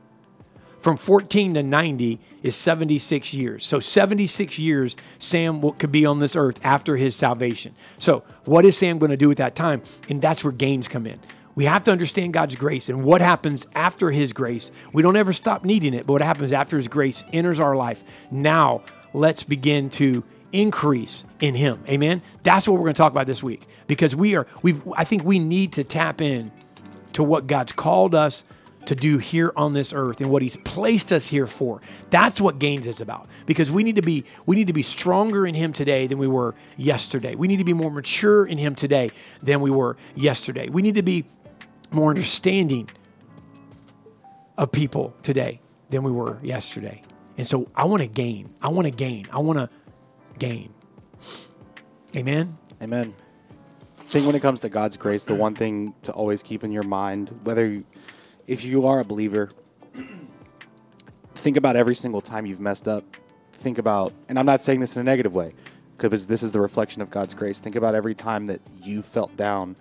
From 0.81 0.97
14 0.97 1.55
to 1.55 1.63
90 1.63 2.21
is 2.43 2.55
76 2.55 3.35
years. 3.35 3.67
So 3.67 3.81
76 3.81 4.59
years 4.59 4.97
Sam 5.19 5.73
could 5.73 5.91
be 5.91 6.07
on 6.07 6.21
this 6.21 6.37
earth 6.37 6.61
after 6.63 6.97
his 6.97 7.17
salvation. 7.17 7.75
So 7.99 8.23
what 8.45 8.65
is 8.65 8.77
Sam 8.77 8.99
going 8.99 9.11
to 9.11 9.17
do 9.17 9.31
at 9.31 9.39
that 9.39 9.57
time? 9.57 9.83
And 10.09 10.23
that's 10.23 10.45
where 10.45 10.53
gains 10.53 10.87
come 10.87 11.07
in. 11.07 11.19
We 11.57 11.65
have 11.65 11.83
to 11.85 11.91
understand 11.91 12.35
God's 12.35 12.55
grace 12.55 12.89
and 12.89 13.03
what 13.03 13.21
happens 13.21 13.67
after 13.75 14.13
his 14.13 14.33
grace. 14.33 14.71
We 14.93 15.03
don't 15.03 15.17
ever 15.17 15.33
stop 15.33 15.65
needing 15.65 15.93
it, 15.93 16.07
but 16.07 16.13
what 16.13 16.23
happens 16.23 16.53
after 16.53 16.77
his 16.77 16.87
grace 16.87 17.25
enters 17.33 17.59
our 17.59 17.75
life. 17.75 18.05
Now 18.31 18.83
let's 19.13 19.43
begin 19.43 19.91
to 19.91 20.23
increase 20.53 21.25
in 21.41 21.57
him. 21.57 21.83
Amen. 21.89 22.23
That's 22.45 22.69
what 22.69 22.75
we're 22.75 22.85
going 22.85 22.95
to 22.95 22.99
talk 22.99 23.11
about 23.11 23.27
this 23.27 23.43
week 23.43 23.67
because 23.89 24.15
we 24.15 24.37
are 24.37 24.47
we 24.63 24.81
I 24.97 25.03
think 25.05 25.25
we 25.25 25.41
need 25.41 25.73
to 25.73 25.85
tap 25.85 26.21
in 26.21 26.53
to 27.15 27.25
what 27.25 27.49
God's 27.49 27.73
called 27.73 28.15
us 28.15 28.45
to 28.89 28.95
do 28.95 29.19
here 29.19 29.53
on 29.55 29.75
this 29.75 29.93
earth 29.93 30.21
and 30.23 30.31
what 30.31 30.41
he's 30.41 30.57
placed 30.57 31.13
us 31.13 31.27
here 31.27 31.47
for. 31.47 31.81
That's 32.09 32.41
what 32.41 32.59
gains 32.59 32.87
is 32.87 33.03
about. 33.03 33.29
Because 33.45 33.71
we 33.71 33.83
need 33.83 33.97
to 33.97 34.03
be 34.03 34.25
we 34.47 34.57
need 34.57 34.67
to 34.69 34.73
be 34.73 34.83
stronger 34.83 35.47
in 35.47 35.55
him 35.55 35.75
today 35.75 36.07
than 36.07 36.17
we 36.17 36.27
were 36.27 36.55
yesterday. 36.79 37.35
We 37.35 37.49
need 37.49 37.59
to 37.59 37.65
be 37.65 37.75
more 37.75 37.91
mature 37.91 38.47
in 38.47 38.57
him 38.57 38.75
today 38.75 39.11
than 39.43 39.61
we 39.61 39.71
were 39.71 39.99
yesterday. 40.15 40.71
We 40.71 40.81
need 40.81 40.95
to 40.95 41.03
be 41.03 41.27
more 41.91 42.09
understanding 42.09 42.89
of 44.57 44.73
people 44.73 45.15
today 45.23 45.61
than 45.91 46.03
we 46.03 46.11
were 46.11 46.39
yesterday. 46.43 47.03
And 47.37 47.47
so 47.47 47.71
I 47.77 47.85
want 47.85 48.01
to 48.01 48.09
gain. 48.09 48.55
I 48.63 48.69
want 48.69 48.87
to 48.87 48.91
gain. 48.91 49.27
I 49.31 49.39
want 49.39 49.59
to 49.59 49.69
gain. 50.39 50.73
Amen. 52.17 52.57
Amen. 52.83 53.15
I 54.01 54.03
think 54.05 54.25
when 54.25 54.35
it 54.35 54.41
comes 54.41 54.61
to 54.61 54.71
God's 54.71 54.97
grace, 54.97 55.25
the 55.25 55.35
one 55.35 55.55
thing 55.55 55.95
to 56.05 56.13
always 56.13 56.43
keep 56.43 56.65
in 56.65 56.73
your 56.73 56.85
mind, 56.85 57.39
whether 57.45 57.83
if 58.49 58.65
you 58.65 58.87
are 58.87 58.99
a 58.99 59.05
believer, 59.05 59.51
think 61.35 61.57
about 61.57 61.77
every 61.77 61.95
single 61.95 62.21
time 62.21 62.47
you've 62.47 62.61
messed 62.61 62.89
up. 62.89 63.05
Think 63.53 63.79
about, 63.79 64.13
and 64.29 64.39
I'm 64.39 64.47
not 64.47 64.63
saying 64.63 64.81
this 64.81 64.97
in 64.97 65.01
a 65.01 65.05
negative 65.05 65.35
way, 65.35 65.53
because 65.97 66.27
this 66.27 66.43
is 66.43 66.51
the 66.53 66.61
reflection 66.61 67.03
of 67.03 67.11
God's 67.11 67.35
grace. 67.35 67.61
Think 67.61 67.77
about 67.77 67.95
every 67.95 68.15
time 68.15 68.47
that 68.47 68.61
you 68.83 69.03
felt 69.03 69.37
down, 69.37 69.77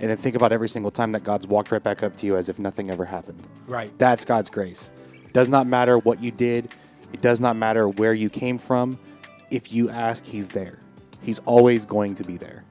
and 0.00 0.10
then 0.10 0.16
think 0.16 0.34
about 0.34 0.50
every 0.50 0.68
single 0.68 0.90
time 0.90 1.12
that 1.12 1.24
God's 1.24 1.46
walked 1.46 1.70
right 1.70 1.82
back 1.82 2.02
up 2.02 2.16
to 2.16 2.26
you 2.26 2.36
as 2.36 2.48
if 2.48 2.58
nothing 2.58 2.90
ever 2.90 3.04
happened. 3.04 3.46
Right. 3.66 3.96
That's 3.98 4.24
God's 4.24 4.48
grace. 4.48 4.90
It 5.26 5.32
Does 5.32 5.48
not 5.48 5.66
matter 5.66 5.98
what 5.98 6.22
you 6.22 6.30
did. 6.30 6.72
It 7.12 7.20
does 7.20 7.40
not 7.40 7.56
matter 7.56 7.86
where 7.88 8.14
you 8.14 8.30
came 8.30 8.56
from. 8.58 8.98
If 9.50 9.72
you 9.72 9.90
ask, 9.90 10.24
He's 10.24 10.48
there. 10.48 10.78
He's 11.20 11.40
always 11.40 11.84
going 11.84 12.14
to 12.14 12.24
be 12.24 12.38
there. 12.38 12.64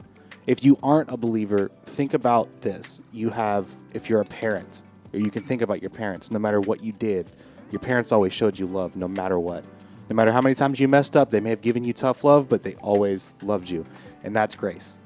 If 0.47 0.63
you 0.63 0.79
aren't 0.81 1.11
a 1.11 1.17
believer, 1.17 1.69
think 1.83 2.13
about 2.13 2.61
this. 2.61 3.01
You 3.11 3.29
have, 3.31 3.71
if 3.93 4.09
you're 4.09 4.21
a 4.21 4.25
parent, 4.25 4.81
or 5.15 5.19
you 5.19 5.31
can 5.31 5.41
think 5.41 5.61
about 5.61 5.81
your 5.81 5.89
parents, 5.89 6.29
no 6.29 6.39
matter 6.39 6.59
what 6.59 6.83
you 6.83 6.91
did, 6.91 7.31
your 7.71 7.79
parents 7.79 8.11
always 8.11 8.33
showed 8.33 8.59
you 8.59 8.67
love 8.67 8.95
no 8.95 9.07
matter 9.07 9.39
what. 9.39 9.63
No 10.09 10.15
matter 10.15 10.31
how 10.31 10.41
many 10.41 10.53
times 10.53 10.79
you 10.79 10.87
messed 10.87 11.17
up, 11.17 11.31
they 11.31 11.39
may 11.39 11.49
have 11.49 11.61
given 11.61 11.83
you 11.83 11.93
tough 11.93 12.23
love, 12.23 12.47
but 12.47 12.61
they 12.61 12.75
always 12.75 13.33
loved 13.41 13.69
you. 13.69 13.85
And 14.23 14.35
that's 14.35 14.53
grace. 14.53 14.99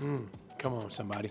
Mm, 0.00 0.26
come 0.58 0.74
on, 0.74 0.90
somebody. 0.90 1.30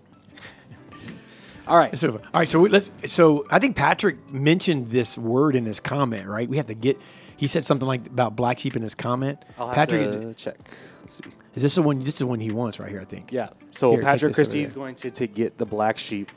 All 1.67 1.77
right. 1.77 1.97
So, 1.97 2.09
all 2.09 2.19
right. 2.33 2.49
So 2.49 2.59
we, 2.59 2.69
let's. 2.69 2.91
So 3.05 3.45
I 3.49 3.57
think 3.59 3.77
Patrick 3.77 4.31
mentioned 4.33 4.89
this 4.89 5.17
word 5.17 5.55
in 5.55 5.65
his 5.65 5.79
comment. 5.79 6.27
Right. 6.27 6.49
We 6.49 6.57
have 6.57 6.67
to 6.67 6.73
get. 6.73 6.99
He 7.37 7.47
said 7.47 7.65
something 7.65 7.87
like 7.87 8.05
about 8.07 8.35
black 8.35 8.59
sheep 8.59 8.75
in 8.75 8.81
his 8.81 8.95
comment. 8.95 9.39
I'll 9.57 9.67
have 9.67 9.75
Patrick, 9.75 10.35
check. 10.35 10.57
Let's 10.99 11.23
see. 11.23 11.29
Is 11.55 11.63
this 11.63 11.75
the 11.75 11.81
one? 11.81 11.99
This 11.99 12.15
is 12.15 12.19
the 12.19 12.27
one 12.27 12.41
he 12.41 12.51
wants 12.51 12.81
right 12.81 12.89
here. 12.89 12.99
I 12.99 13.05
think. 13.05 13.31
Yeah. 13.31 13.49
So 13.71 13.91
Here, 13.91 14.01
Patrick 14.01 14.33
Christie 14.33 14.61
is 14.61 14.71
going 14.71 14.95
to, 14.95 15.11
to 15.11 15.25
get 15.25 15.57
the 15.57 15.65
black 15.65 15.97
sheep. 15.97 16.31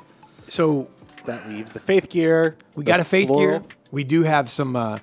So 0.49 0.89
That 1.27 1.49
leaves 1.49 1.73
the 1.73 1.81
faith 1.81 2.09
gear. 2.09 2.57
we 2.75 2.85
got 2.85 3.01
a 3.01 3.05
faith 3.05 3.29
gear. 3.29 3.63
We 3.91 4.05
do 4.05 4.23
have 4.23 4.51
some. 4.51 4.77
Uh, 4.77 4.99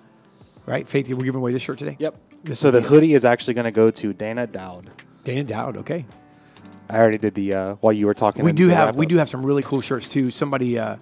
right. 0.65 0.87
Faith 0.87 1.07
gear. 1.07 1.15
We're 1.15 1.25
giving 1.25 1.39
away 1.39 1.51
this 1.51 1.61
shirt 1.61 1.79
today. 1.79 1.97
Yep. 1.99 2.17
This 2.43 2.59
so 2.59 2.71
the 2.71 2.81
hoodie 2.81 3.13
is 3.13 3.23
actually 3.23 3.53
going 3.53 3.65
to 3.65 3.71
go 3.71 3.89
to 3.89 4.13
Dana 4.13 4.47
Dowd. 4.47 4.89
Dana 5.23 5.43
Dowd. 5.43 5.77
Okay. 5.77 6.05
I 6.89 6.97
already 6.97 7.17
did 7.17 7.33
the 7.33 7.53
uh, 7.53 7.75
while 7.75 7.93
you 7.93 8.05
were 8.05 8.13
talking. 8.13 8.43
We 8.43 8.51
do 8.51 8.67
have 8.67 8.95
we 8.95 9.05
do 9.05 9.17
have 9.17 9.29
some 9.29 9.45
really 9.45 9.63
cool 9.63 9.81
shirts 9.81 10.09
too. 10.09 10.31
Somebody 10.31 10.77
uh, 10.77 10.97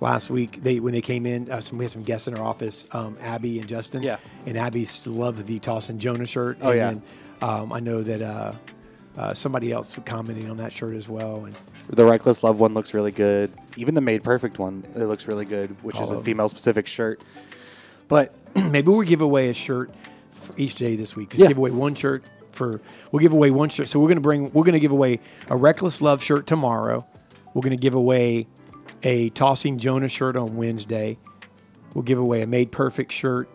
last 0.00 0.30
week 0.30 0.62
they 0.62 0.80
when 0.80 0.92
they 0.92 1.00
came 1.00 1.26
in, 1.26 1.50
uh, 1.50 1.60
some, 1.60 1.78
we 1.78 1.84
had 1.84 1.92
some 1.92 2.02
guests 2.02 2.26
in 2.26 2.36
our 2.36 2.44
office, 2.44 2.86
um, 2.92 3.16
Abby 3.20 3.58
and 3.58 3.68
Justin. 3.68 4.02
Yeah. 4.02 4.16
And 4.46 4.56
Abby 4.56 4.88
loved 5.04 5.46
the 5.46 5.58
Toss 5.58 5.90
and 5.90 6.00
Jonah 6.00 6.26
shirt. 6.26 6.58
Oh, 6.62 6.70
and 6.70 6.78
yeah. 6.78 6.90
Then, 6.90 7.02
um, 7.42 7.72
I 7.72 7.80
know 7.80 8.02
that 8.02 8.22
uh, 8.22 8.52
uh, 9.16 9.34
somebody 9.34 9.72
else 9.72 9.98
commenting 10.04 10.50
on 10.50 10.56
that 10.56 10.72
shirt 10.72 10.96
as 10.96 11.08
well. 11.08 11.44
And 11.44 11.56
The 11.88 12.04
Reckless 12.04 12.42
Love 12.42 12.58
one 12.58 12.74
looks 12.74 12.94
really 12.94 13.12
good. 13.12 13.52
Even 13.76 13.94
the 13.94 14.00
Made 14.00 14.24
Perfect 14.24 14.58
one, 14.58 14.84
it 14.94 15.04
looks 15.04 15.28
really 15.28 15.44
good, 15.44 15.76
which 15.84 16.00
is 16.00 16.10
a 16.10 16.20
female 16.20 16.48
specific 16.48 16.86
shirt. 16.86 17.20
But 18.08 18.34
maybe 18.54 18.88
we'll 18.88 19.02
give 19.02 19.20
away 19.20 19.48
a 19.50 19.54
shirt 19.54 19.90
for 20.32 20.54
each 20.58 20.74
day 20.74 20.96
this 20.96 21.14
week. 21.16 21.30
Just 21.30 21.42
Yeah. 21.42 21.48
give 21.48 21.58
away 21.58 21.70
one 21.70 21.94
shirt 21.94 22.24
for. 22.52 22.80
We'll 23.12 23.20
give 23.20 23.32
away 23.32 23.50
one 23.50 23.68
shirt. 23.68 23.88
So 23.88 24.00
we're 24.00 24.08
gonna 24.08 24.20
bring. 24.20 24.50
We're 24.52 24.64
gonna 24.64 24.80
give 24.80 24.92
away 24.92 25.20
a 25.48 25.56
Reckless 25.56 26.00
Love 26.00 26.22
shirt 26.22 26.46
tomorrow. 26.46 27.06
We're 27.54 27.62
gonna 27.62 27.76
give 27.76 27.94
away 27.94 28.48
a 29.02 29.30
Tossing 29.30 29.78
Jonah 29.78 30.08
shirt 30.08 30.36
on 30.36 30.56
Wednesday. 30.56 31.18
We'll 31.94 32.02
give 32.02 32.18
away 32.18 32.42
a 32.42 32.46
Made 32.46 32.72
Perfect 32.72 33.12
shirt 33.12 33.48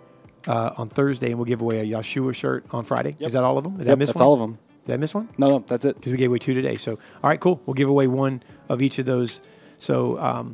uh, 0.48 0.72
on 0.78 0.90
Thursday, 0.90 1.28
and 1.28 1.36
we'll 1.36 1.46
give 1.46 1.62
away 1.62 1.80
a 1.80 1.86
Yahshua 1.98 2.34
shirt 2.34 2.66
on 2.72 2.84
Friday. 2.86 3.16
Yep. 3.20 3.28
Is 3.28 3.34
that 3.34 3.44
all 3.44 3.58
of 3.58 3.64
them? 3.64 3.78
Did 3.78 3.88
I 3.88 3.92
yep, 3.92 4.00
that's 4.00 4.16
one? 4.16 4.24
all 4.26 4.34
of 4.34 4.40
them. 4.40 4.58
Did 4.86 4.94
I 4.94 4.98
miss 4.98 5.14
one? 5.14 5.30
No, 5.38 5.48
no, 5.50 5.64
that's 5.68 5.86
it. 5.86 5.96
Because 5.96 6.12
we 6.12 6.18
gave 6.18 6.30
away 6.30 6.40
two 6.40 6.54
today. 6.54 6.76
So 6.76 6.94
all 6.94 7.30
right, 7.30 7.40
cool. 7.40 7.62
We'll 7.66 7.76
give 7.76 7.90
away 7.90 8.08
one 8.08 8.44
of 8.70 8.82
each 8.82 9.00
of 9.00 9.06
those. 9.06 9.42
So 9.78 10.20
um, 10.20 10.54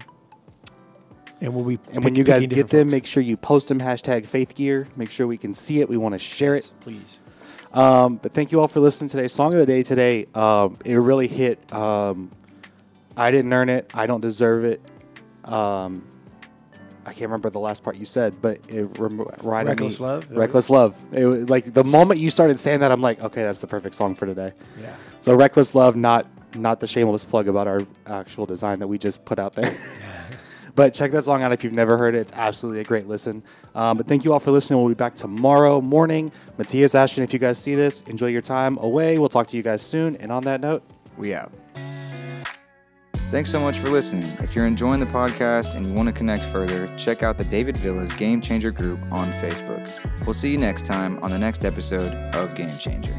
and 1.42 1.54
we'll 1.54 1.66
be 1.66 1.80
And 1.92 2.04
when 2.04 2.16
you 2.16 2.24
guys 2.24 2.48
get 2.48 2.70
them, 2.70 2.88
folks. 2.88 2.92
make 2.92 3.06
sure 3.06 3.24
you 3.24 3.38
post 3.38 3.68
them 3.70 3.80
hashtag 3.80 4.26
Faith 4.26 4.56
Gear. 4.56 4.88
Make 4.96 5.10
sure 5.10 5.28
we 5.28 5.38
can 5.38 5.54
see 5.54 5.82
it. 5.82 5.90
We 5.90 5.98
want 5.98 6.14
to 6.14 6.20
share 6.20 6.56
it. 6.56 6.72
please. 6.82 7.20
Um, 7.74 8.16
but 8.16 8.32
thank 8.34 8.52
you 8.52 8.60
all 8.62 8.68
for 8.68 8.80
listening 8.80 9.10
today. 9.10 9.28
Song 9.28 9.54
of 9.54 9.60
the 9.60 9.66
day 9.66 9.84
today, 9.84 10.26
um, 10.34 10.78
it 10.86 10.96
really 10.96 11.28
hit 11.28 11.72
um, 11.74 12.32
I 13.16 13.30
didn't 13.32 13.52
earn 13.54 13.70
it. 13.70 13.92
I 13.94 14.08
don't 14.08 14.22
deserve 14.22 14.64
it. 14.66 14.82
I 17.08 17.12
can't 17.12 17.22
remember 17.22 17.50
the 17.50 17.60
last 17.60 17.84
part 17.84 17.96
you 17.96 18.06
said, 18.06 18.42
but 18.42 18.60
it 18.68 18.84
rem- 19.00 19.26
reminded 19.42 19.70
Reckless 19.70 20.00
me. 20.00 20.06
Love? 20.06 20.30
Reckless 20.30 20.70
love. 20.70 20.96
It 21.14 21.26
was 21.26 21.50
like 21.50 21.74
the 21.74 21.84
moment 21.84 22.20
you 22.20 22.30
started 22.30 22.60
saying 22.60 22.82
that, 22.82 22.92
I'm 22.92 23.02
like, 23.02 23.22
okay, 23.24 23.44
that's 23.44 23.60
the 23.60 23.68
perfect 23.68 23.96
song 23.96 24.14
for 24.14 24.26
today. 24.26 24.52
Yeah. 24.80 24.94
So 25.22 25.34
reckless 25.34 25.74
love, 25.74 25.96
not 25.96 26.28
not 26.56 26.80
the 26.80 26.88
shameless 26.88 27.24
plug 27.24 27.48
about 27.48 27.68
our 27.68 27.82
actual 28.06 28.46
design 28.46 28.80
that 28.80 28.88
we 28.88 28.98
just 28.98 29.24
put 29.26 29.40
out 29.40 29.54
there. 29.54 29.76
but 30.76 30.94
check 30.94 31.12
that 31.12 31.24
song 31.24 31.42
out 31.44 31.52
if 31.54 31.64
you've 31.64 31.74
never 31.74 31.98
heard 31.98 32.14
it. 32.14 32.20
It's 32.20 32.34
absolutely 32.34 32.82
a 32.82 32.84
great 32.84 33.08
listen. 33.08 33.42
Um, 33.74 33.98
but 33.98 34.08
thank 34.08 34.26
you 34.26 34.34
all 34.34 34.40
for 34.40 34.52
listening. 34.52 34.80
We'll 34.80 34.90
be 34.90 34.96
back 34.96 35.16
tomorrow 35.16 35.80
morning. 35.82 36.32
Matthias, 36.58 36.94
Ashton, 36.94 37.24
if 37.24 37.32
you 37.32 37.40
guys 37.40 37.58
see 37.58 37.76
this, 37.76 38.02
enjoy 38.02 38.28
your 38.28 38.42
time 38.42 38.78
away. 38.80 39.18
We'll 39.18 39.30
talk 39.30 39.48
to 39.48 39.58
you 39.58 39.64
guys 39.64 39.82
soon. 39.82 40.16
And 40.18 40.32
on 40.32 40.44
that 40.44 40.60
note, 40.62 40.84
We 41.18 41.34
out. 41.34 41.52
Thanks 43.30 43.52
so 43.52 43.60
much 43.60 43.80
for 43.80 43.90
listening. 43.90 44.32
If 44.42 44.56
you're 44.56 44.66
enjoying 44.66 45.02
the 45.02 45.06
podcast 45.06 45.76
and 45.76 45.86
you 45.86 45.92
want 45.92 46.08
to 46.08 46.14
connect 46.14 46.44
further, 46.46 46.88
check 46.96 47.24
out 47.24 47.38
the 47.38 47.44
David 47.44 47.76
Villa's 47.76 48.12
Game 48.14 48.40
Changer 48.40 48.72
group 48.72 49.02
on 49.12 49.34
Facebook. 49.34 49.90
We'll 50.26 50.34
see 50.34 50.50
you 50.50 50.58
next 50.58 50.86
time 50.86 51.22
on 51.22 51.32
the 51.32 51.38
next 51.38 51.66
episode 51.66 52.14
of 52.34 52.56
Game 52.56 52.76
Changer. 52.78 53.14